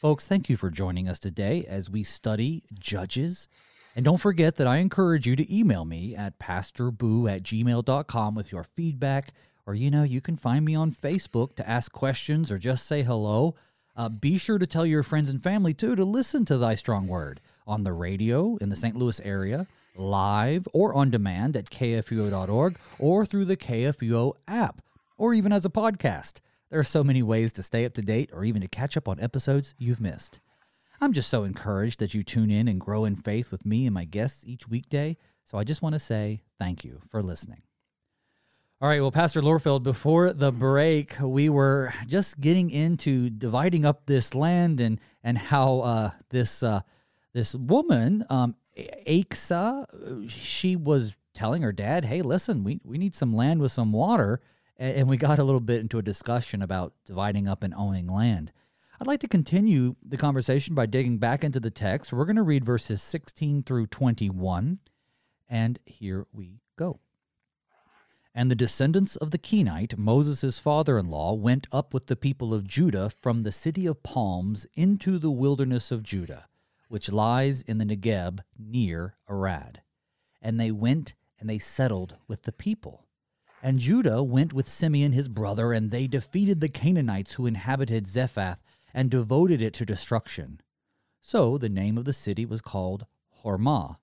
[0.00, 3.46] Folks, thank you for joining us today as we study Judges.
[3.94, 8.50] And don't forget that I encourage you to email me at pastorbooe at gmail.com with
[8.50, 9.32] your feedback,
[9.66, 13.04] or you know, you can find me on Facebook to ask questions or just say
[13.04, 13.54] hello.
[13.96, 17.06] Uh, be sure to tell your friends and family too to listen to Thy Strong
[17.06, 18.96] Word on the radio in the St.
[18.96, 24.80] Louis area live or on demand at kfuo.org or through the KFUO app
[25.16, 26.40] or even as a podcast.
[26.70, 29.08] There are so many ways to stay up to date or even to catch up
[29.08, 30.40] on episodes you've missed.
[31.00, 33.94] I'm just so encouraged that you tune in and grow in faith with me and
[33.94, 35.16] my guests each weekday.
[35.44, 37.62] So I just want to say thank you for listening.
[38.80, 44.06] All right, well, Pastor Lorfeld, before the break, we were just getting into dividing up
[44.06, 46.82] this land and and how uh, this uh,
[47.34, 48.54] this woman um,
[49.06, 49.84] Achsah,
[50.24, 53.92] uh, she was telling her dad, "Hey, listen, we we need some land with some
[53.92, 54.40] water,"
[54.76, 58.52] and we got a little bit into a discussion about dividing up and owning land.
[59.00, 62.12] I'd like to continue the conversation by digging back into the text.
[62.12, 64.80] We're going to read verses 16 through 21,
[65.48, 66.98] and here we go.
[68.34, 72.52] And the descendants of the Kenite, Moses' father in law, went up with the people
[72.52, 76.48] of Judah from the city of palms into the wilderness of Judah
[76.88, 79.82] which lies in the Negeb near Arad.
[80.42, 83.06] And they went and they settled with the people.
[83.62, 88.62] And Judah went with Simeon his brother, and they defeated the Canaanites who inhabited Zephath
[88.94, 90.60] and devoted it to destruction.
[91.20, 93.06] So the name of the city was called
[93.42, 93.96] Hormah.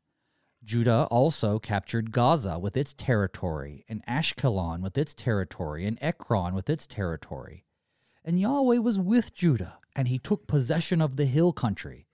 [0.64, 6.70] Judah also captured Gaza with its territory, and Ashkelon with its territory, and Ekron with
[6.70, 7.66] its territory.
[8.24, 12.05] And Yahweh was with Judah, and he took possession of the hill country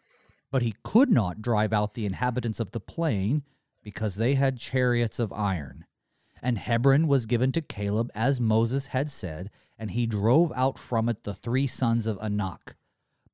[0.51, 3.43] but he could not drive out the inhabitants of the plain
[3.81, 5.85] because they had chariots of iron.
[6.41, 11.09] And Hebron was given to Caleb as Moses had said, and he drove out from
[11.09, 12.75] it the three sons of Anak.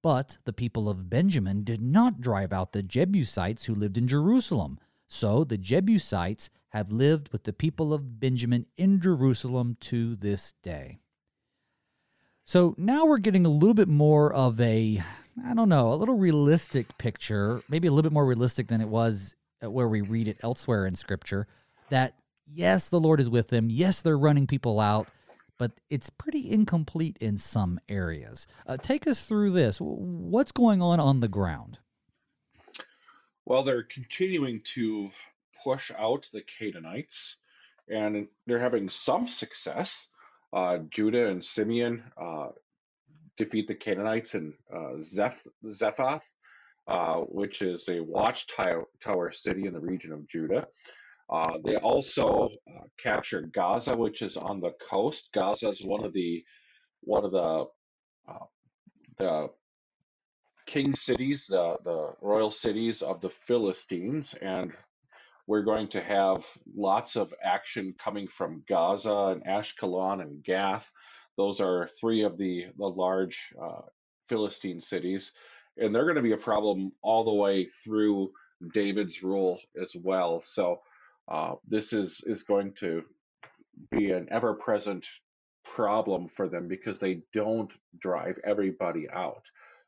[0.01, 4.79] But the people of Benjamin did not drive out the Jebusites who lived in Jerusalem.
[5.07, 10.99] So the Jebusites have lived with the people of Benjamin in Jerusalem to this day.
[12.45, 15.03] So now we're getting a little bit more of a
[15.45, 18.87] I don't know, a little realistic picture, maybe a little bit more realistic than it
[18.87, 21.47] was uh, where we read it elsewhere in Scripture.
[21.89, 22.15] That
[22.51, 23.69] yes, the Lord is with them.
[23.69, 25.07] Yes, they're running people out,
[25.57, 28.47] but it's pretty incomplete in some areas.
[28.65, 29.77] Uh, take us through this.
[29.79, 31.79] What's going on on the ground?
[33.45, 35.09] Well, they're continuing to
[35.63, 37.37] push out the Canaanites,
[37.87, 40.09] and they're having some success.
[40.51, 42.49] Uh, Judah and Simeon uh,
[43.37, 46.23] defeat the Canaanites in uh, Zeph- Zephath,
[46.87, 50.67] uh, which is a watchtower city in the region of Judah.
[51.29, 55.29] Uh, they also uh, captured Gaza, which is on the coast.
[55.33, 56.43] Gaza is one of the
[57.01, 57.65] one of the
[58.29, 58.45] uh,
[59.17, 59.49] the
[60.65, 64.71] king cities, the the royal cities of the Philistines, and
[65.47, 70.91] we're going to have lots of action coming from Gaza and Ashkelon and Gath.
[71.37, 73.81] Those are three of the the large uh,
[74.27, 75.31] Philistine cities,
[75.77, 78.31] and they're going to be a problem all the way through
[78.73, 80.41] David's rule as well.
[80.41, 80.81] So
[81.27, 83.03] uh, this is is going to
[83.91, 85.05] be an ever-present
[85.63, 89.43] problem for them because they don't drive everybody out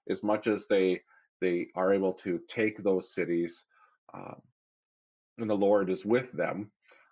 [0.09, 1.01] as much as they
[1.41, 3.65] they are able to take those cities
[4.13, 4.33] uh,
[5.37, 6.69] and the lord is with them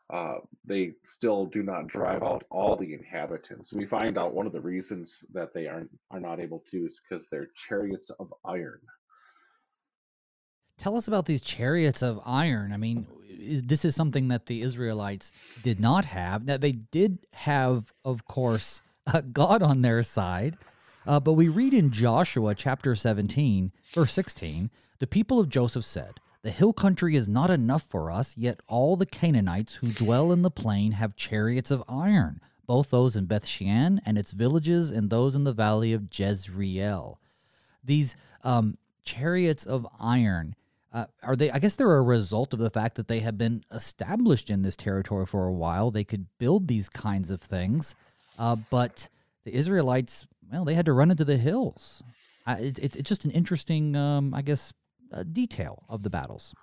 [0.09, 4.53] uh, they still do not drive out all the inhabitants we find out one of
[4.53, 8.79] the reasons that they are, are not able to is because they're chariots of iron
[10.77, 12.71] Tell us about these chariots of iron.
[12.71, 15.31] I mean, is, this is something that the Israelites
[15.63, 16.45] did not have.
[16.45, 18.83] Now, they did have, of course,
[19.33, 20.57] God on their side.
[21.05, 26.19] Uh, but we read in Joshua chapter 17, verse 16, the people of Joseph said,
[26.43, 30.41] The hill country is not enough for us, yet all the Canaanites who dwell in
[30.41, 35.09] the plain have chariots of iron, both those in Beth Shean and its villages, and
[35.09, 37.19] those in the valley of Jezreel.
[37.83, 40.55] These um, chariots of iron
[40.93, 41.51] uh, are they?
[41.51, 44.75] I guess they're a result of the fact that they have been established in this
[44.75, 45.91] territory for a while.
[45.91, 47.93] They could build these kinds of things,
[48.39, 49.09] uh, but
[49.43, 52.03] the Israelites, well, they had to run into the hills.
[52.45, 54.73] Uh, it, it's just an interesting, um, I guess,
[55.11, 56.53] uh, detail of the battles.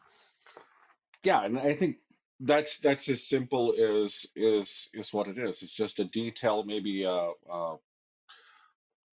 [1.23, 1.97] Yeah, and I think
[2.41, 5.63] that's that's as simple as is is what it is.
[5.63, 7.77] It's just a detail, maybe uh, uh,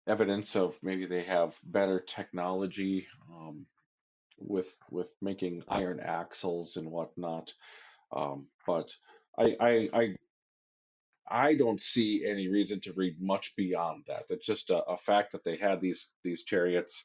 [0.08, 3.08] evidence of maybe they have better technology.
[3.32, 3.66] Um,
[4.48, 7.54] with with making iron axles and whatnot.
[8.12, 8.94] Um, but
[9.38, 10.16] I, I I
[11.28, 14.26] I don't see any reason to read much beyond that.
[14.30, 17.04] It's just a, a fact that they had these these chariots,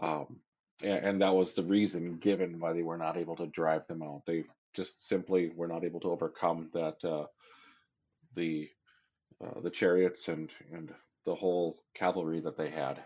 [0.00, 0.40] um,
[0.82, 4.22] and, that was the reason given why they were not able to drive them out.
[4.26, 4.44] They
[4.74, 7.26] just simply were not able to overcome that uh,
[8.34, 8.68] the
[9.44, 10.92] uh, the chariots and and
[11.24, 13.02] the whole cavalry that they had.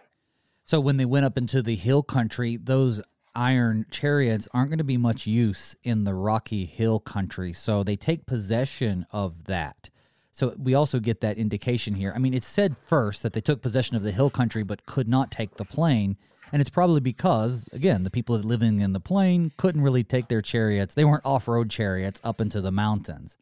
[0.64, 3.01] So when they went up into the hill country, those
[3.35, 7.53] iron chariots aren't going to be much use in the rocky hill country.
[7.53, 9.91] So they take possession of that.
[10.33, 12.12] So we also get that indication here.
[12.14, 15.09] I mean, it's said first that they took possession of the hill country but could
[15.09, 16.16] not take the plain.
[16.53, 20.42] And it's probably because, again, the people living in the plain couldn't really take their
[20.42, 20.94] chariots.
[20.94, 23.36] They weren't off road chariots up into the mountains.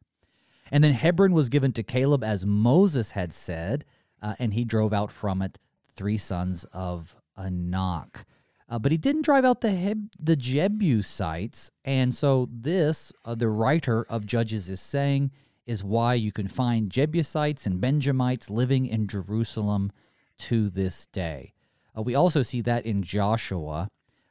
[0.70, 3.84] And then Hebron was given to Caleb as Moses had said,
[4.20, 5.58] uh, and he drove out from it
[5.94, 8.24] three sons of Anak.
[8.68, 13.48] Uh, but he didn't drive out the Heb- the Jebusites, and so this, uh, the
[13.48, 15.30] writer of Judges is saying,
[15.66, 19.92] is why you can find Jebusites and Benjamites living in Jerusalem
[20.38, 21.52] to this day.
[21.96, 23.88] Uh, we also see that in Joshua,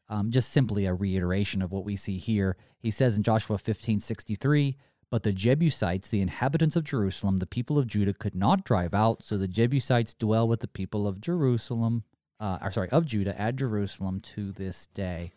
[0.09, 2.57] um, just simply a reiteration of what we see here.
[2.80, 4.78] He says in Joshua 15 63,
[5.09, 9.24] but the Jebusites, the inhabitants of Jerusalem, the people of Judah, could not drive out,
[9.24, 12.03] so the Jebusites dwell with the people of Jerusalem
[12.39, 15.32] uh, or sorry, of Judah at Jerusalem to this day.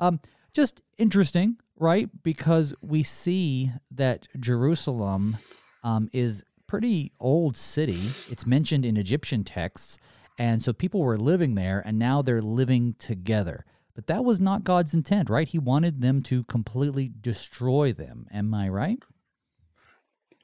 [0.00, 0.20] Um,
[0.52, 2.08] just interesting, right?
[2.22, 5.36] Because we see that Jerusalem
[5.82, 8.00] um, is pretty old city.
[8.30, 9.98] It's mentioned in Egyptian texts,
[10.38, 13.64] and so people were living there, and now they're living together.
[13.94, 15.48] But that was not God's intent, right?
[15.48, 18.28] He wanted them to completely destroy them.
[18.30, 19.02] Am I right?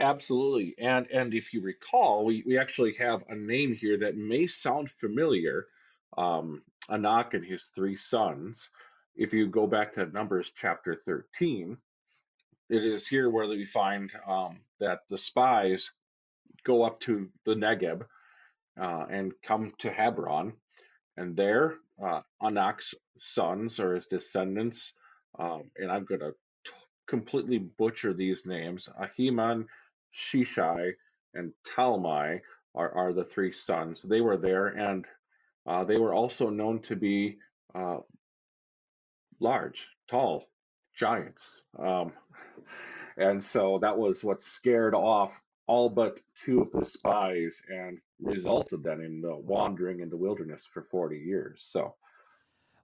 [0.00, 0.74] Absolutely.
[0.78, 4.90] And and if you recall, we, we actually have a name here that may sound
[4.90, 5.66] familiar
[6.18, 8.70] um, Anak and his three sons.
[9.14, 11.78] If you go back to Numbers chapter 13,
[12.70, 15.92] it is here where we find um, that the spies
[16.64, 18.04] go up to the Negeb
[18.80, 20.54] uh, and come to Hebron,
[21.16, 24.94] and there uh, Anak's sons or his descendants,
[25.38, 26.34] um, and I'm going to
[27.06, 29.66] completely butcher these names, Ahiman,
[30.14, 30.92] Shishai,
[31.34, 32.40] and Talmai
[32.74, 34.02] are, are the three sons.
[34.02, 35.06] They were there, and
[35.66, 37.38] uh, they were also known to be
[37.74, 37.98] uh,
[39.40, 40.46] large, tall
[40.94, 41.62] giants.
[41.78, 42.12] Um,
[43.16, 48.82] and so that was what scared off all but two of the spies and resulted
[48.82, 51.62] then in the wandering in the wilderness for 40 years.
[51.62, 51.94] So,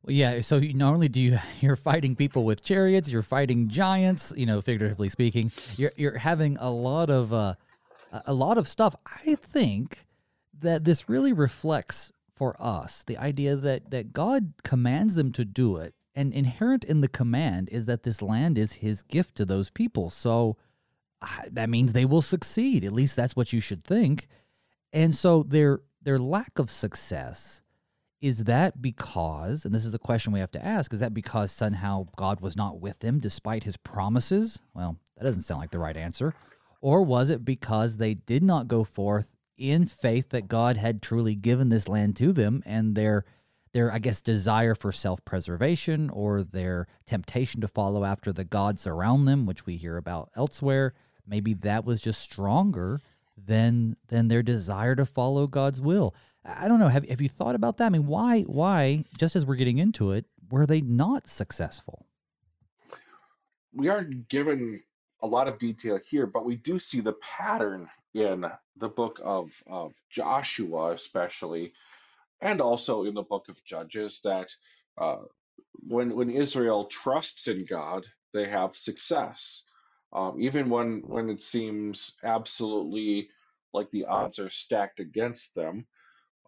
[0.03, 0.41] well, yeah.
[0.41, 4.33] So not only do you you're fighting people with chariots, you're fighting giants.
[4.37, 7.55] You know, figuratively speaking, you're you're having a lot of uh,
[8.27, 8.95] a lot of stuff.
[9.07, 10.07] I think
[10.59, 15.77] that this really reflects for us the idea that that God commands them to do
[15.77, 19.71] it, and inherent in the command is that this land is His gift to those
[19.71, 20.11] people.
[20.11, 20.57] So
[21.51, 22.83] that means they will succeed.
[22.85, 24.27] At least that's what you should think.
[24.93, 27.63] And so their their lack of success
[28.21, 31.51] is that because, and this is the question we have to ask, is that because
[31.51, 34.59] somehow God was not with them despite his promises?
[34.75, 36.35] Well, that doesn't sound like the right answer.
[36.83, 41.35] Or was it because they did not go forth in faith that God had truly
[41.35, 43.25] given this land to them and their
[43.73, 49.27] their I guess desire for self-preservation or their temptation to follow after the gods around
[49.27, 50.95] them, which we hear about elsewhere,
[51.27, 53.01] maybe that was just stronger
[53.51, 56.15] than than their desire to follow God's will.
[56.45, 56.89] I don't know.
[56.89, 57.87] Have have you thought about that?
[57.87, 62.07] I mean, why why just as we're getting into it, were they not successful?
[63.75, 64.83] We aren't given
[65.21, 68.47] a lot of detail here, but we do see the pattern in
[68.77, 71.73] the book of, of Joshua, especially,
[72.41, 74.49] and also in the book of Judges, that
[74.97, 75.23] uh,
[75.89, 79.65] when when Israel trusts in God, they have success
[80.13, 83.29] um, even when when it seems absolutely
[83.73, 85.87] like the odds are stacked against them.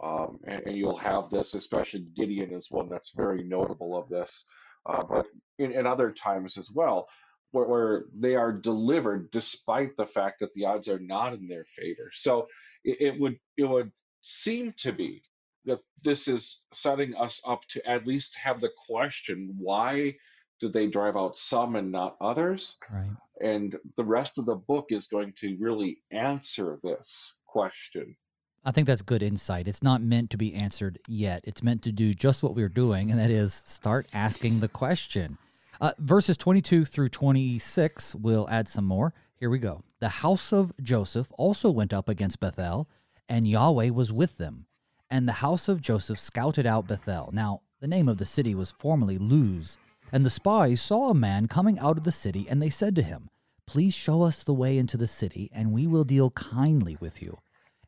[0.02, 4.46] Um, and, and, you'll have this, especially Gideon is one that's very notable of this,
[4.86, 5.26] uh, but
[5.58, 7.06] in, in, other times as well,
[7.52, 11.66] where, where, they are delivered despite the fact that the odds are not in their
[11.66, 12.10] favor.
[12.12, 12.48] So
[12.82, 13.92] it, it would it would
[14.22, 15.22] seem to be
[15.66, 20.14] that this is setting us up to at least have the question why
[20.60, 22.78] did they drive out some and not others?
[22.92, 23.10] Right.
[23.42, 28.16] And the rest of the book is going to really answer this question.
[28.64, 29.66] I think that's good insight.
[29.66, 31.40] It's not meant to be answered yet.
[31.44, 35.36] It's meant to do just what we're doing, and that is start asking the question.
[35.80, 39.12] Uh, verses 22 through 26, we'll add some more.
[39.34, 39.82] Here we go.
[39.98, 42.88] The house of Joseph also went up against Bethel,
[43.28, 44.66] and Yahweh was with them.
[45.10, 47.30] And the house of Joseph scouted out Bethel.
[47.32, 49.76] Now, the name of the city was formerly Luz
[50.12, 53.02] and the spies saw a man coming out of the city, and they said to
[53.02, 53.30] him,
[53.66, 57.38] Please show us the way into the city, and we will deal kindly with you.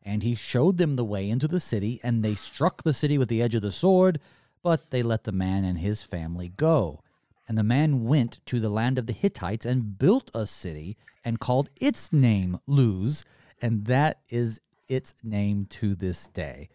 [0.01, 3.29] And he showed them the way into the city, and they struck the city with
[3.29, 4.19] the edge of the sword,
[4.63, 7.01] but they let the man and his family go.
[7.47, 11.39] And the man went to the land of the Hittites and built a city and
[11.39, 13.23] called its name Luz,
[13.61, 16.69] and that is its name to this day.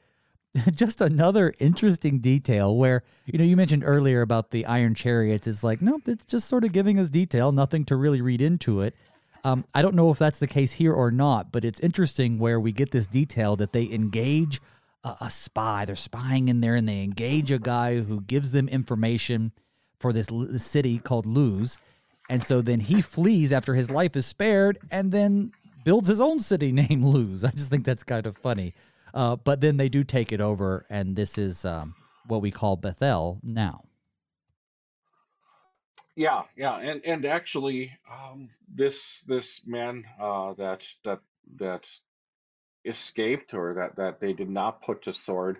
[0.74, 5.46] just another interesting detail where you know you mentioned earlier about the iron chariots.
[5.46, 8.80] Is like nope it's just sort of giving us detail nothing to really read into
[8.80, 8.94] it.
[9.42, 12.60] Um, i don't know if that's the case here or not but it's interesting where
[12.60, 14.60] we get this detail that they engage
[15.04, 15.84] a, a spy.
[15.84, 19.52] They're spying in there and they engage a guy who gives them information
[19.98, 21.78] for this, this city called luz.
[22.28, 25.52] And so then he flees after his life is spared and then
[25.84, 27.44] builds his own city named luz.
[27.44, 28.74] I just think that's kind of funny
[29.14, 31.94] uh, but then they do take it over, and this is um,
[32.26, 33.84] what we call Bethel now.
[36.16, 41.20] Yeah, yeah, and and actually, um, this this man uh, that that
[41.56, 41.88] that
[42.84, 45.58] escaped or that that they did not put to sword,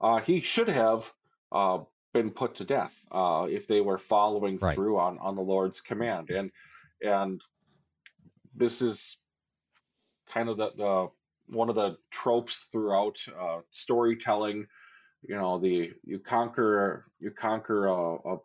[0.00, 1.12] uh, he should have
[1.50, 1.78] uh,
[2.12, 4.74] been put to death uh, if they were following right.
[4.74, 6.50] through on on the Lord's command, and
[7.02, 7.40] and
[8.54, 9.18] this is
[10.28, 11.10] kind of the, the
[11.48, 14.66] one of the tropes throughout uh, storytelling.
[15.22, 18.36] You know, the you conquer you conquer a, a,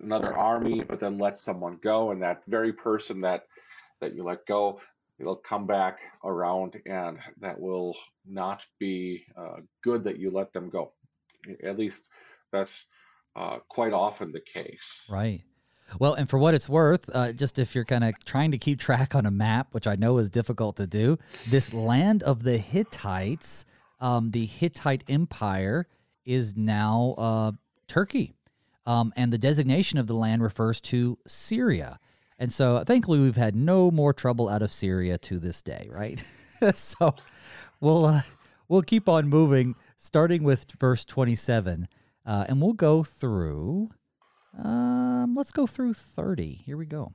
[0.00, 3.44] another army, but then let someone go, and that very person that
[4.00, 4.80] that you let go,
[5.18, 7.96] it'll come back around, and that will
[8.26, 10.92] not be uh, good that you let them go.
[11.62, 12.10] At least
[12.52, 12.86] that's
[13.36, 15.04] uh, quite often the case.
[15.10, 15.42] Right.
[15.98, 18.78] Well, and for what it's worth, uh, just if you're kind of trying to keep
[18.78, 21.18] track on a map, which I know is difficult to do,
[21.48, 23.64] this land of the Hittites,
[24.00, 25.86] um, the Hittite Empire,
[26.24, 27.52] is now uh,
[27.86, 28.34] Turkey.
[28.84, 31.98] Um, and the designation of the land refers to Syria.
[32.38, 36.22] And so thankfully, we've had no more trouble out of Syria to this day, right?
[36.74, 37.14] so
[37.80, 38.20] we'll, uh,
[38.68, 41.88] we'll keep on moving, starting with verse 27.
[42.24, 43.90] Uh, and we'll go through
[44.56, 46.62] um, let's go through 30.
[46.64, 47.12] Here we go.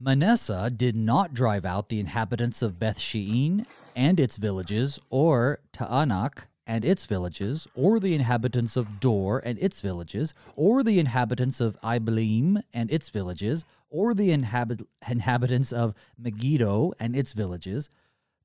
[0.00, 6.46] Manasseh did not drive out the inhabitants of Beth Shean and its villages, or Taanach
[6.66, 11.78] and its villages, or the inhabitants of Dor and its villages, or the inhabitants of
[11.82, 17.88] Ibleam and its villages, or the inhabit- inhabitants of Megiddo and its villages,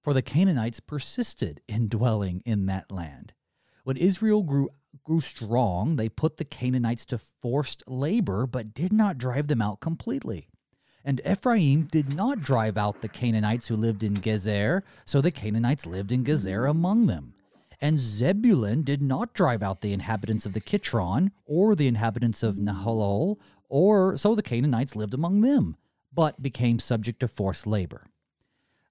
[0.03, 3.33] for the Canaanites persisted in dwelling in that land.
[3.83, 4.69] When Israel grew
[5.07, 9.79] grew strong, they put the Canaanites to forced labor, but did not drive them out
[9.79, 10.49] completely.
[11.05, 15.85] And Ephraim did not drive out the Canaanites who lived in Gezer, so the Canaanites
[15.85, 17.33] lived in Gezer among them.
[17.79, 22.55] And Zebulun did not drive out the inhabitants of the Kitron, or the inhabitants of
[22.55, 23.37] Nahalol,
[23.69, 25.77] or so the Canaanites lived among them,
[26.13, 28.07] but became subject to forced labor.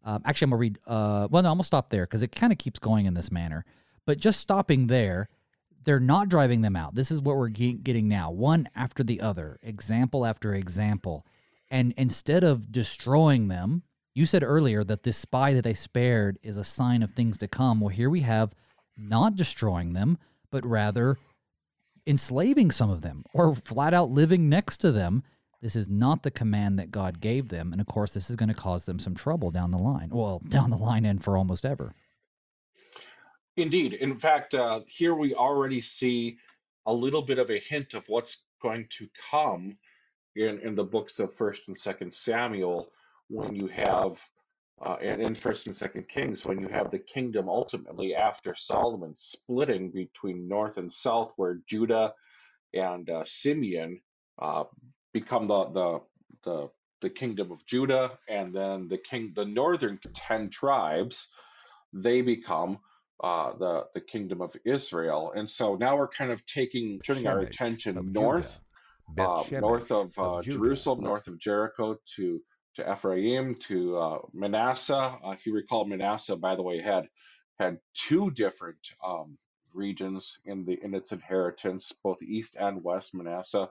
[0.02, 2.22] Um, actually, I'm going to read, uh, well, no, I'm going to stop there because
[2.22, 3.66] it kind of keeps going in this manner.
[4.06, 5.28] But just stopping there,
[5.86, 6.94] they're not driving them out.
[6.96, 11.24] This is what we're getting now, one after the other, example after example.
[11.70, 13.84] And instead of destroying them,
[14.14, 17.48] you said earlier that this spy that they spared is a sign of things to
[17.48, 17.80] come.
[17.80, 18.52] Well, here we have
[18.96, 20.18] not destroying them,
[20.50, 21.18] but rather
[22.06, 25.22] enslaving some of them or flat out living next to them.
[25.62, 27.72] This is not the command that God gave them.
[27.72, 30.10] And of course, this is going to cause them some trouble down the line.
[30.10, 31.94] Well, down the line and for almost ever.
[33.56, 33.94] Indeed.
[33.94, 36.38] In fact, uh, here we already see
[36.84, 39.78] a little bit of a hint of what's going to come
[40.36, 42.88] in, in the books of First and Second Samuel
[43.28, 44.20] when you have,
[44.84, 49.14] uh, and in First and Second Kings, when you have the kingdom ultimately after Solomon
[49.16, 52.12] splitting between north and south, where Judah
[52.74, 54.00] and uh, Simeon
[54.38, 54.64] uh,
[55.12, 56.00] become the, the
[56.44, 61.28] the the kingdom of Judah, and then the king the northern ten tribes
[61.92, 62.78] they become
[63.22, 65.32] uh, the the kingdom of Israel.
[65.34, 68.60] And so now we're kind of taking turning our attention north
[69.18, 72.42] uh, north of, uh, Jerusalem, north of Jericho to
[72.76, 74.94] to Ephraim, to uh, Manasseh.
[74.94, 77.08] Uh, if you recall, Manasseh, by the way, had
[77.58, 79.38] had two different um,
[79.72, 83.70] regions in the in its inheritance, both east and west Manasseh,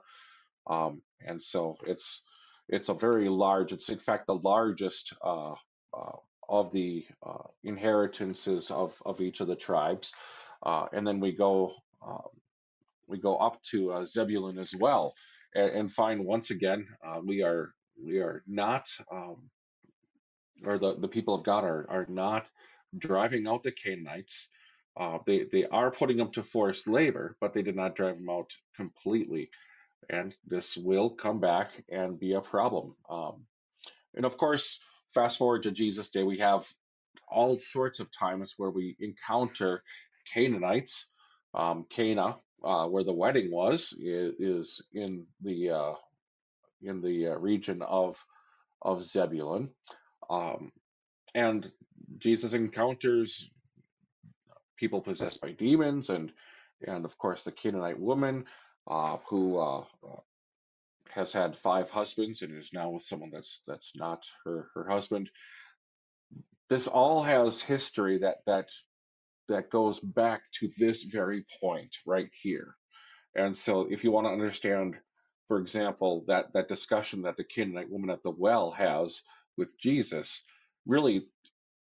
[0.68, 2.24] um, and so it's
[2.68, 3.74] it's a very large.
[3.74, 5.54] It's in fact the largest uh,
[5.94, 6.18] uh,
[6.50, 7.06] of the
[7.64, 10.14] inheritances of of each of the tribes,
[10.64, 11.74] and then we go.
[12.06, 12.30] Um,
[13.08, 15.14] we go up to uh, Zebulun as well,
[15.54, 17.74] and, and find once again uh, we are
[18.04, 19.50] we are not, um,
[20.66, 22.50] or the, the people of God are are not
[22.98, 24.48] driving out the Canaanites.
[25.00, 28.30] Uh, they they are putting them to forced labor, but they did not drive them
[28.30, 29.50] out completely,
[30.10, 32.96] and this will come back and be a problem.
[33.10, 33.46] Um,
[34.16, 34.80] and of course,
[35.16, 36.68] fast forward to Jesus' day, we have
[37.30, 39.84] all sorts of times where we encounter
[40.34, 41.14] Canaanites.
[41.56, 42.36] Um, Cana,
[42.66, 45.94] uh, where the wedding was is, in the uh,
[46.84, 48.24] in the uh, region of
[48.82, 49.72] of Zebulun,
[50.30, 50.72] um,
[51.34, 51.72] and
[52.18, 53.50] Jesus encounters
[54.78, 56.34] people possessed by demons, and
[56.86, 58.46] and of course the Canaanite woman
[58.88, 59.86] uh, who uh,
[61.16, 65.30] has had five husbands and is now with someone that's that's not her her husband.
[66.70, 68.70] This all has history that that
[69.48, 72.76] that goes back to this very point right here.
[73.36, 74.96] And so if you want to understand,
[75.48, 79.22] for example, that, that discussion that the Canaanite woman at the well has
[79.58, 80.42] with Jesus,
[80.86, 81.28] really,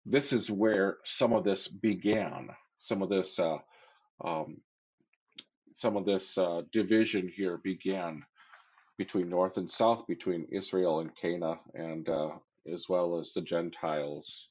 [0.05, 2.49] this is where some of this began.
[2.79, 3.57] Some of this, uh,
[4.23, 4.57] um,
[5.73, 8.23] some of this uh, division here began
[8.97, 12.29] between North and South, between Israel and Cana, and uh,
[12.71, 14.49] as well as the Gentiles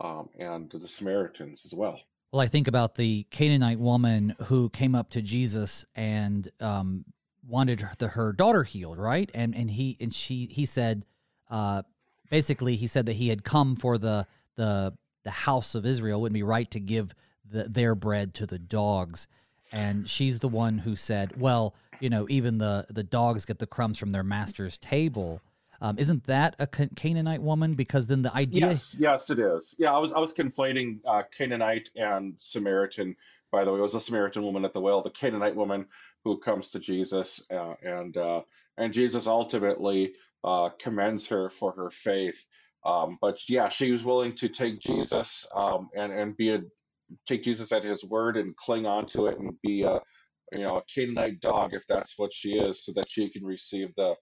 [0.00, 2.00] um, and the Samaritans as well.
[2.32, 7.04] Well, I think about the Canaanite woman who came up to Jesus and um,
[7.46, 9.30] wanted her, the, her daughter healed, right?
[9.34, 11.04] And and he and she he said,
[11.50, 11.82] uh,
[12.30, 14.94] basically, he said that he had come for the the
[15.24, 16.20] the house of Israel.
[16.20, 17.14] Wouldn't be right to give
[17.44, 19.26] the, their bread to the dogs.
[19.72, 23.66] And she's the one who said, well, you know, even the the dogs get the
[23.66, 25.40] crumbs from their master's table.
[25.82, 27.74] Um, isn't that a Canaanite woman?
[27.74, 28.68] Because then the idea.
[28.68, 29.74] Yes, yes, it is.
[29.78, 33.16] Yeah, I was I was conflating uh, Canaanite and Samaritan.
[33.50, 35.86] By the way, it was a Samaritan woman at the well, the Canaanite woman
[36.24, 38.42] who comes to Jesus, uh, and uh,
[38.76, 42.46] and Jesus ultimately uh, commends her for her faith.
[42.84, 46.62] Um, but yeah, she was willing to take Jesus um, and and be a
[47.26, 50.00] take Jesus at his word and cling on to it and be a
[50.52, 53.94] you know a Canaanite dog if that's what she is, so that she can receive
[53.96, 54.14] the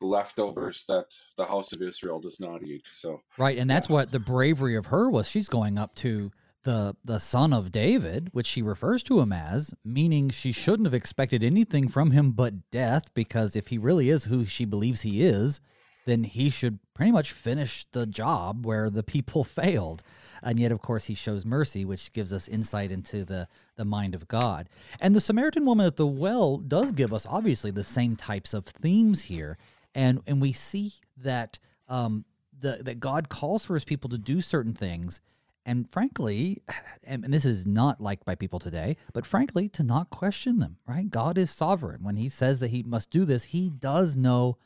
[0.00, 1.04] leftovers that
[1.38, 2.82] the house of Israel does not eat.
[2.86, 3.94] So right, and that's yeah.
[3.94, 5.28] what the bravery of her was.
[5.28, 6.30] She's going up to
[6.64, 10.94] the the son of David, which she refers to him as, meaning she shouldn't have
[10.94, 15.22] expected anything from him but death, because if he really is who she believes he
[15.22, 15.60] is,
[16.04, 20.02] then he should pretty much finish the job where the people failed.
[20.42, 24.14] And yet, of course, he shows mercy, which gives us insight into the, the mind
[24.14, 24.68] of God.
[25.00, 28.66] And the Samaritan woman at the well does give us, obviously, the same types of
[28.66, 29.56] themes here.
[29.94, 32.26] And, and we see that, um,
[32.58, 35.22] the, that God calls for his people to do certain things.
[35.64, 36.62] And frankly,
[37.04, 41.08] and this is not liked by people today, but frankly, to not question them, right?
[41.08, 42.02] God is sovereign.
[42.02, 44.58] When he says that he must do this, he does know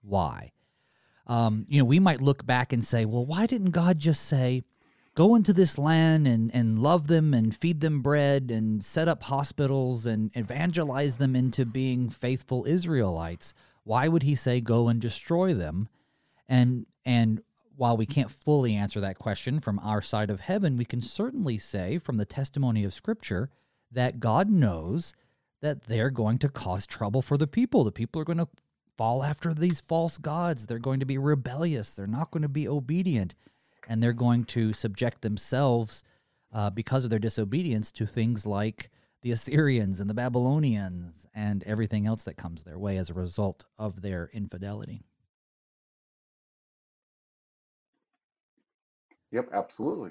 [0.00, 0.52] why
[1.26, 4.62] um, you know, we might look back and say, well, why didn't God just say,
[5.14, 9.24] go into this land and, and love them and feed them bread and set up
[9.24, 13.54] hospitals and evangelize them into being faithful Israelites?
[13.82, 15.88] Why would he say, go and destroy them?
[16.48, 17.42] And, and
[17.76, 21.58] while we can't fully answer that question from our side of heaven, we can certainly
[21.58, 23.50] say from the testimony of Scripture
[23.90, 25.12] that God knows
[25.60, 27.84] that they're going to cause trouble for the people.
[27.84, 28.48] The people are going to
[28.96, 30.66] fall after these false gods.
[30.66, 31.94] They're going to be rebellious.
[31.94, 33.34] They're not going to be obedient.
[33.88, 36.02] And they're going to subject themselves,
[36.52, 38.90] uh, because of their disobedience, to things like
[39.22, 43.66] the Assyrians and the Babylonians and everything else that comes their way as a result
[43.78, 45.02] of their infidelity.
[49.32, 50.10] Yep, absolutely.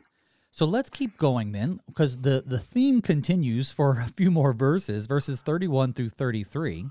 [0.52, 5.08] So let's keep going then, because the, the theme continues for a few more verses,
[5.08, 6.86] verses 31 through 33.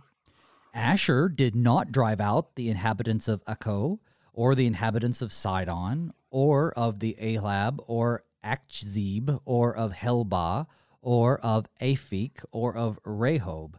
[0.75, 4.01] Asher did not drive out the inhabitants of Akko,
[4.33, 10.67] or the inhabitants of Sidon, or of the Ahlab, or Achzib, or of Helbah,
[11.01, 13.75] or of Aphek, or of Rehob.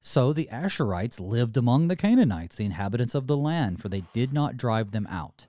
[0.00, 4.32] So the Asherites lived among the Canaanites, the inhabitants of the land, for they did
[4.32, 5.46] not drive them out.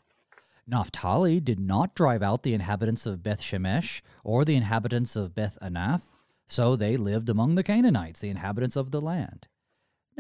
[0.67, 5.57] Naphtali did not drive out the inhabitants of Beth Shemesh, or the inhabitants of Beth
[5.63, 6.09] Anath,
[6.47, 9.47] so they lived among the Canaanites, the inhabitants of the land.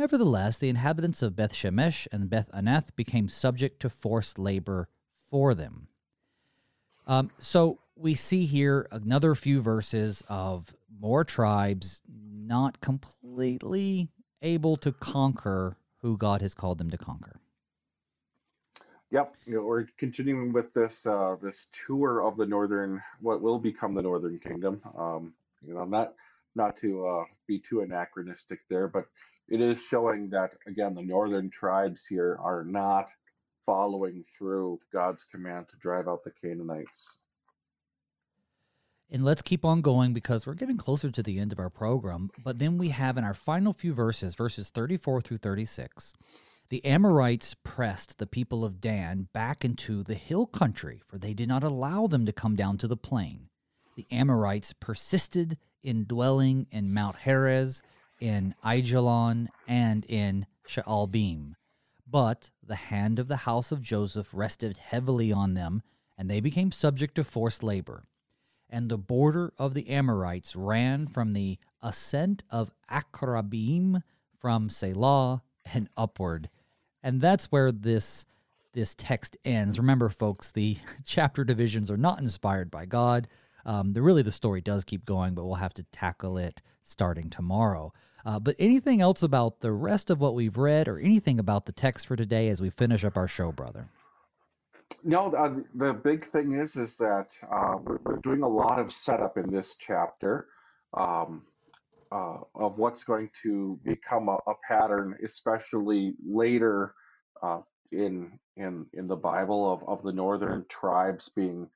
[0.01, 4.89] Nevertheless, the inhabitants of Beth Shemesh and Beth Anath became subject to forced labor
[5.29, 5.89] for them.
[7.05, 14.09] Um, so we see here another few verses of more tribes not completely
[14.41, 17.39] able to conquer who God has called them to conquer.
[19.11, 23.59] Yep, you know, we're continuing with this uh, this tour of the northern, what will
[23.59, 24.81] become the northern kingdom.
[24.97, 26.15] Um, you know, not
[26.55, 29.05] not to uh, be too anachronistic there, but
[29.51, 33.09] it is showing that again the northern tribes here are not
[33.65, 37.19] following through God's command to drive out the Canaanites.
[39.11, 42.31] And let's keep on going because we're getting closer to the end of our program.
[42.41, 46.13] But then we have in our final few verses, verses 34 through 36,
[46.69, 51.49] the Amorites pressed the people of Dan back into the hill country, for they did
[51.49, 53.49] not allow them to come down to the plain.
[53.97, 57.83] The Amorites persisted in dwelling in Mount Heres
[58.21, 61.55] in Aijalon and in Shaalbim.
[62.07, 65.81] But the hand of the house of Joseph rested heavily on them,
[66.17, 68.03] and they became subject to forced labor.
[68.69, 74.03] And the border of the Amorites ran from the ascent of Akrabim
[74.39, 75.41] from Selah
[75.73, 76.49] and upward.
[77.03, 78.25] And that's where this
[78.73, 79.77] this text ends.
[79.77, 83.27] Remember, folks, the chapter divisions are not inspired by God.
[83.65, 87.29] Um, the really the story does keep going, but we'll have to tackle it starting
[87.29, 87.93] tomorrow.
[88.25, 91.71] Uh, but anything else about the rest of what we've read, or anything about the
[91.71, 93.89] text for today as we finish up our show, brother?
[95.03, 99.37] No, uh, the big thing is is that uh, we're, doing a lot of setup
[99.37, 100.47] in this chapter
[100.93, 101.43] um,
[102.11, 106.93] uh, of what's going to become a, a pattern, especially later
[107.41, 107.61] uh,
[107.91, 111.69] in in in the Bible of, of the northern tribes being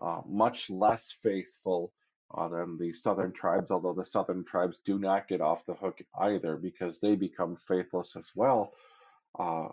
[0.00, 1.92] uh, much less faithful
[2.36, 6.56] than the southern tribes, although the southern tribes do not get off the hook either
[6.56, 8.72] because they become faithless as well.
[9.38, 9.68] Uh,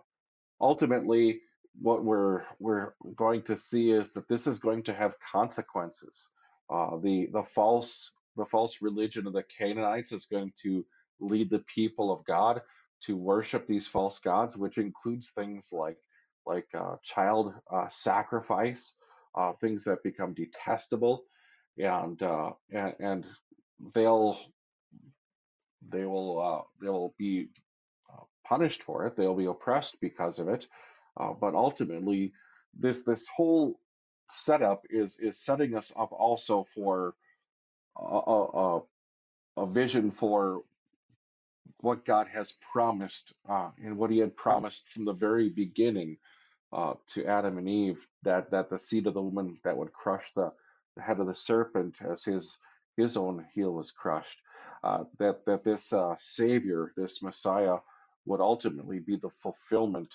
[0.62, 1.42] ultimately,
[1.82, 6.30] what we're we're going to see is that this is going to have consequences.
[6.70, 10.86] Uh, the the false the false religion of the Canaanites is going to
[11.20, 12.62] lead the people of God
[13.02, 15.98] to worship these false gods, which includes things like
[16.46, 18.98] like uh, child uh, sacrifice,
[19.36, 21.24] uh, things that become detestable,
[21.78, 23.26] and uh, and, and
[23.94, 24.38] they'll
[25.90, 27.50] they will uh, they will be
[28.12, 29.16] uh, punished for it.
[29.16, 30.68] They'll be oppressed because of it.
[31.18, 32.34] Uh, but ultimately,
[32.78, 33.80] this this whole
[34.30, 37.16] setup is is setting us up also for
[37.98, 38.82] a, a,
[39.58, 40.64] a vision for
[41.82, 46.18] what God has promised uh, and what He had promised from the very beginning
[46.74, 50.34] uh, to Adam and Eve that that the seed of the woman that would crush
[50.34, 50.52] the,
[50.96, 52.58] the head of the serpent as his
[52.98, 54.42] his own heel was crushed.
[54.84, 57.78] Uh, that that this uh, Savior, this Messiah,
[58.26, 60.14] would ultimately be the fulfillment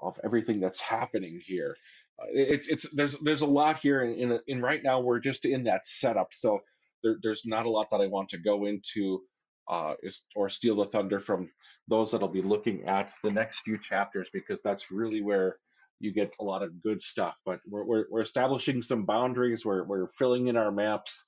[0.00, 1.76] of everything that's happening here.
[2.20, 5.20] Uh, it's it's there's there's a lot here, and in, in, in right now we're
[5.20, 6.60] just in that setup, so
[7.02, 9.22] there, there's not a lot that I want to go into
[9.68, 11.50] uh, is, or steal the thunder from
[11.88, 15.56] those that'll be looking at the next few chapters because that's really where
[16.02, 17.40] you get a lot of good stuff.
[17.46, 19.64] But we're, we're, we're establishing some boundaries.
[19.64, 21.26] We're, we're filling in our maps,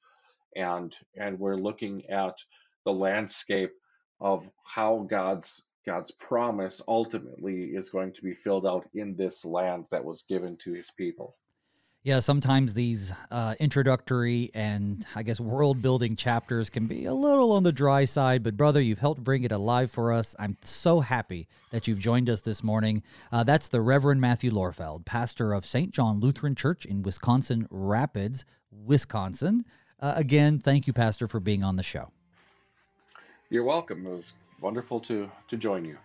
[0.56, 2.36] and and we're looking at
[2.84, 3.72] the landscape
[4.20, 9.86] of how God's God's promise ultimately is going to be filled out in this land
[9.90, 11.34] that was given to His people.
[12.04, 17.52] Yeah, sometimes these uh, introductory and I guess world building chapters can be a little
[17.52, 20.36] on the dry side, but brother, you've helped bring it alive for us.
[20.38, 23.02] I'm so happy that you've joined us this morning.
[23.32, 25.92] Uh, that's the Reverend Matthew Lorfeld, pastor of St.
[25.92, 29.64] John Lutheran Church in Wisconsin Rapids, Wisconsin.
[29.98, 32.10] Uh, again, thank you, Pastor, for being on the show.
[33.48, 34.06] You're welcome.
[34.06, 35.96] It was wonderful to, to join you.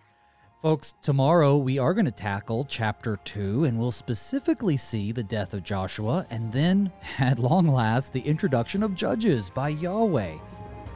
[0.62, 5.54] Folks, tomorrow we are going to tackle chapter 2 and we'll specifically see the death
[5.54, 10.36] of Joshua and then, at long last, the introduction of Judges by Yahweh.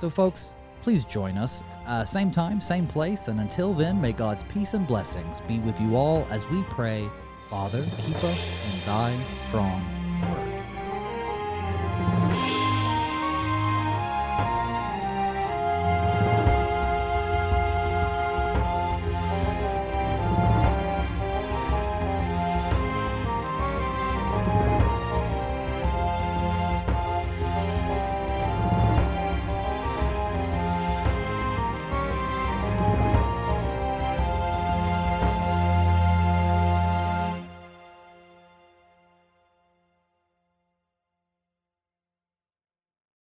[0.03, 1.63] So, folks, please join us.
[1.87, 5.81] Uh, same time, same place, and until then, may God's peace and blessings be with
[5.81, 7.09] you all as we pray,
[7.49, 9.83] Father, keep us in thy strong
[10.21, 10.54] word.